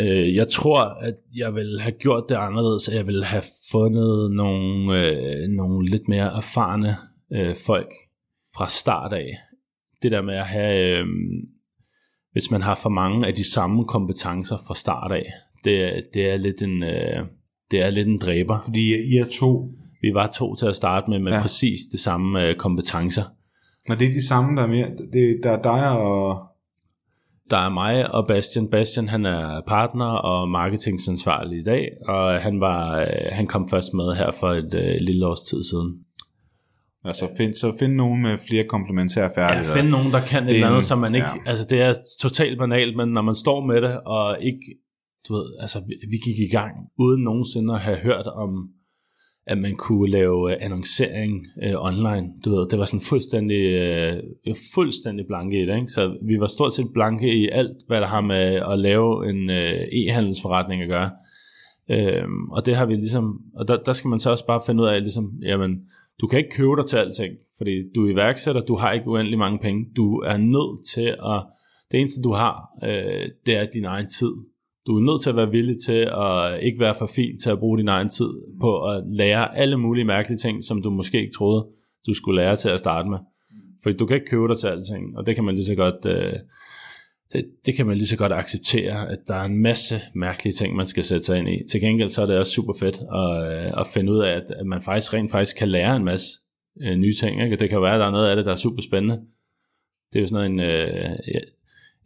[0.00, 3.42] Øh, jeg tror, at jeg vil have gjort det anderledes, at jeg vil have
[3.72, 4.72] fundet nogle,
[5.06, 6.96] øh, nogle lidt mere erfarne
[7.32, 7.92] øh, folk
[8.56, 9.30] fra start af,
[10.02, 11.06] det der med at have, øh,
[12.32, 15.32] hvis man har for mange af de samme kompetencer fra start af,
[15.64, 17.26] det, det er lidt en, øh,
[17.70, 18.60] det er lidt en dræber.
[18.64, 19.74] Fordi I er to.
[20.02, 21.40] Vi var to til at starte med, med ja.
[21.40, 23.24] præcis de samme øh, kompetencer.
[23.88, 26.48] Men det er de samme, der er mere, det, der er dig og...
[27.50, 28.68] Der er mig og Bastian.
[28.68, 33.94] Bastian han er partner og marketingansvarlig i dag, og han, var, øh, han kom først
[33.94, 36.04] med her for et øh, lille års tid siden.
[37.04, 39.76] Altså find, så find nogen med flere komplementære færdigheder.
[39.76, 41.26] Ja, find nogen, der kan et eller andet, som man ikke...
[41.26, 41.50] Ja.
[41.50, 44.60] Altså det er totalt banalt, men når man står med det, og ikke...
[45.28, 48.68] Du ved, altså vi gik i gang, uden nogensinde at have hørt om,
[49.46, 52.28] at man kunne lave uh, annoncering uh, online.
[52.44, 53.62] Du ved, det var sådan fuldstændig,
[54.48, 55.88] uh, fuldstændig blanke i det, ikke?
[55.88, 59.50] Så vi var stort set blanke i alt, hvad der har med at lave en
[59.50, 61.10] uh, e-handelsforretning at gøre.
[61.92, 63.40] Uh, og det har vi ligesom...
[63.56, 65.80] Og der, der skal man så også bare finde ud af, ligesom, jamen,
[66.20, 69.38] du kan ikke købe dig til alting, fordi du er iværksætter, du har ikke uendelig
[69.38, 69.86] mange penge.
[69.96, 71.42] Du er nødt til at,
[71.90, 74.32] det eneste du har, øh, det er din egen tid.
[74.86, 77.58] Du er nødt til at være villig til at ikke være for fin til at
[77.58, 81.32] bruge din egen tid på at lære alle mulige mærkelige ting, som du måske ikke
[81.32, 81.66] troede,
[82.06, 83.18] du skulle lære til at starte med.
[83.82, 86.06] Fordi du kan ikke købe dig til alting, og det kan man lige så godt...
[86.06, 86.32] Øh,
[87.32, 90.76] det, det kan man lige så godt acceptere, at der er en masse mærkelige ting,
[90.76, 91.68] man skal sætte sig ind i.
[91.70, 94.44] Til gengæld så er det også super fedt at, øh, at finde ud af, at,
[94.60, 96.26] at man faktisk rent faktisk kan lære en masse
[96.82, 97.42] øh, nye ting.
[97.44, 97.56] Ikke?
[97.56, 99.20] Det kan være, at der er noget af det, der er super spændende.
[100.12, 101.10] Det er jo sådan en, øh,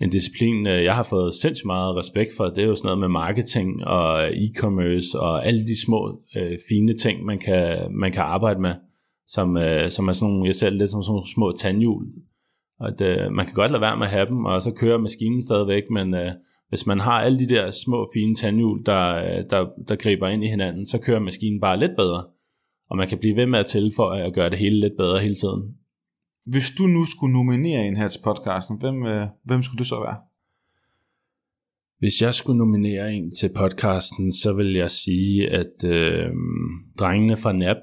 [0.01, 2.45] en disciplin, øh, jeg har fået sindssygt meget respekt for.
[2.45, 6.95] Det er jo sådan noget med marketing og e-commerce og alle de små øh, fine
[6.95, 8.75] ting, man kan, man kan arbejde med,
[9.27, 12.07] som, øh, som er sådan nogle, jeg ser lidt som sådan nogle små tandhjul,
[12.81, 15.43] at øh, man kan godt lade være med at have dem, og så kører maskinen
[15.43, 16.33] stadigvæk, men øh,
[16.69, 20.45] hvis man har alle de der små fine tandhjul, der, øh, der, der griber ind
[20.45, 22.25] i hinanden, så kører maskinen bare lidt bedre.
[22.91, 25.35] Og man kan blive ved med at tilføje og gøre det hele lidt bedre hele
[25.35, 25.75] tiden.
[26.45, 30.01] Hvis du nu skulle nominere en her til podcasten, hvem, øh, hvem skulle det så
[30.01, 30.17] være?
[31.99, 36.31] Hvis jeg skulle nominere en til podcasten, så vil jeg sige, at øh,
[36.99, 37.77] drengene fra NAP,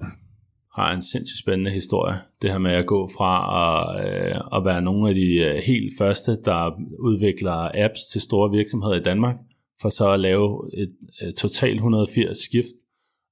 [0.75, 2.19] har en sindssygt spændende historie.
[2.41, 5.93] Det her med at gå fra at, øh, at være nogle af de øh, helt
[5.97, 9.35] første, der udvikler apps til store virksomheder i Danmark,
[9.81, 12.75] for så at lave et, et totalt 180 skift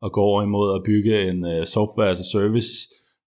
[0.02, 2.70] og gå over imod at bygge en øh, software as a service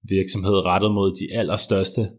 [0.09, 2.11] virksomhed rettet mod de allerstørste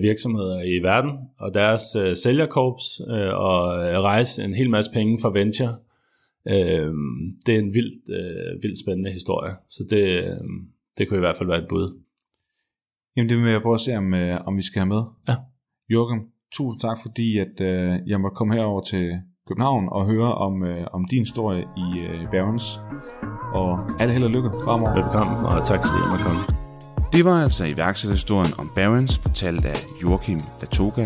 [0.00, 1.10] virksomheder i verden.
[1.38, 3.64] Og deres uh, sælgerkorps uh, og
[4.04, 5.76] rejse en hel masse penge fra venture.
[6.48, 6.92] Øh,
[7.46, 10.38] det er en vildt, øh, vildt spændende historie, så det, øh,
[10.98, 12.02] det kunne i hvert fald være et bud.
[13.16, 15.02] Jamen det vil jeg prøve at se, om, øh, om vi skal have med.
[15.28, 15.36] Ja.
[15.88, 16.20] Joachim,
[16.52, 19.12] tusind tak, fordi at, øh, jeg måtte komme herover til
[19.48, 22.80] København og høre om, øh, om din historie i øh, Barons.
[23.52, 23.70] Og
[24.00, 24.94] alle held og lykke fremover.
[24.94, 26.42] Velkommen, og tak fordi jeg måtte komme.
[27.12, 31.04] Det var altså iværksætterhistorien om Barons, fortalt af Joachim Latoga.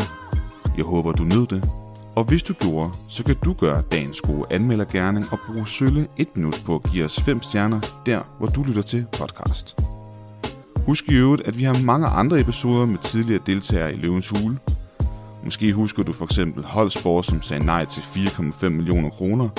[0.77, 1.86] Jeg håber, du nød det.
[2.17, 6.37] Og hvis du gjorde, så kan du gøre dagens gode anmeldergærning og bruge sølle et
[6.37, 9.79] minut på at give os 5 stjerner, der hvor du lytter til podcast.
[10.85, 14.57] Husk i øvrigt, at vi har mange andre episoder med tidligere deltagere i Løvens Hule.
[15.43, 19.49] Måske husker du for eksempel Holsborg, som sagde nej til 4,5 millioner kroner,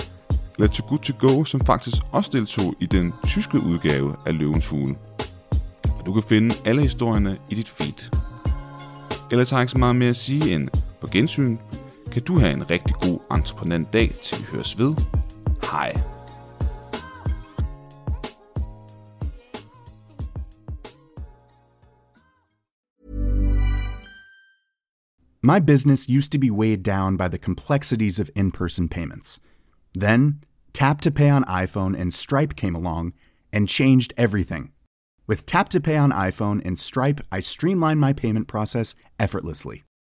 [0.59, 4.66] eller To Good To Go, som faktisk også deltog i den tyske udgave af Løvens
[4.66, 4.94] Hule.
[5.98, 8.11] Og du kan finde alle historierne i dit feed.
[9.30, 10.68] Ellers har jeg ikke så meget mere at sige end
[11.00, 11.56] på gensyn,
[12.12, 14.94] kan du have en rigtig god entreprenant dag, til vi høres ved.
[15.70, 16.00] Hej.
[25.42, 29.40] My business used to be weighed down by the complexities of in person payments.
[29.94, 30.42] Then,
[30.72, 33.12] Tap to Pay on iPhone and Stripe came along
[33.52, 34.72] and changed everything.
[35.26, 39.84] With Tap to Pay on iPhone and Stripe, I streamlined my payment process effortlessly.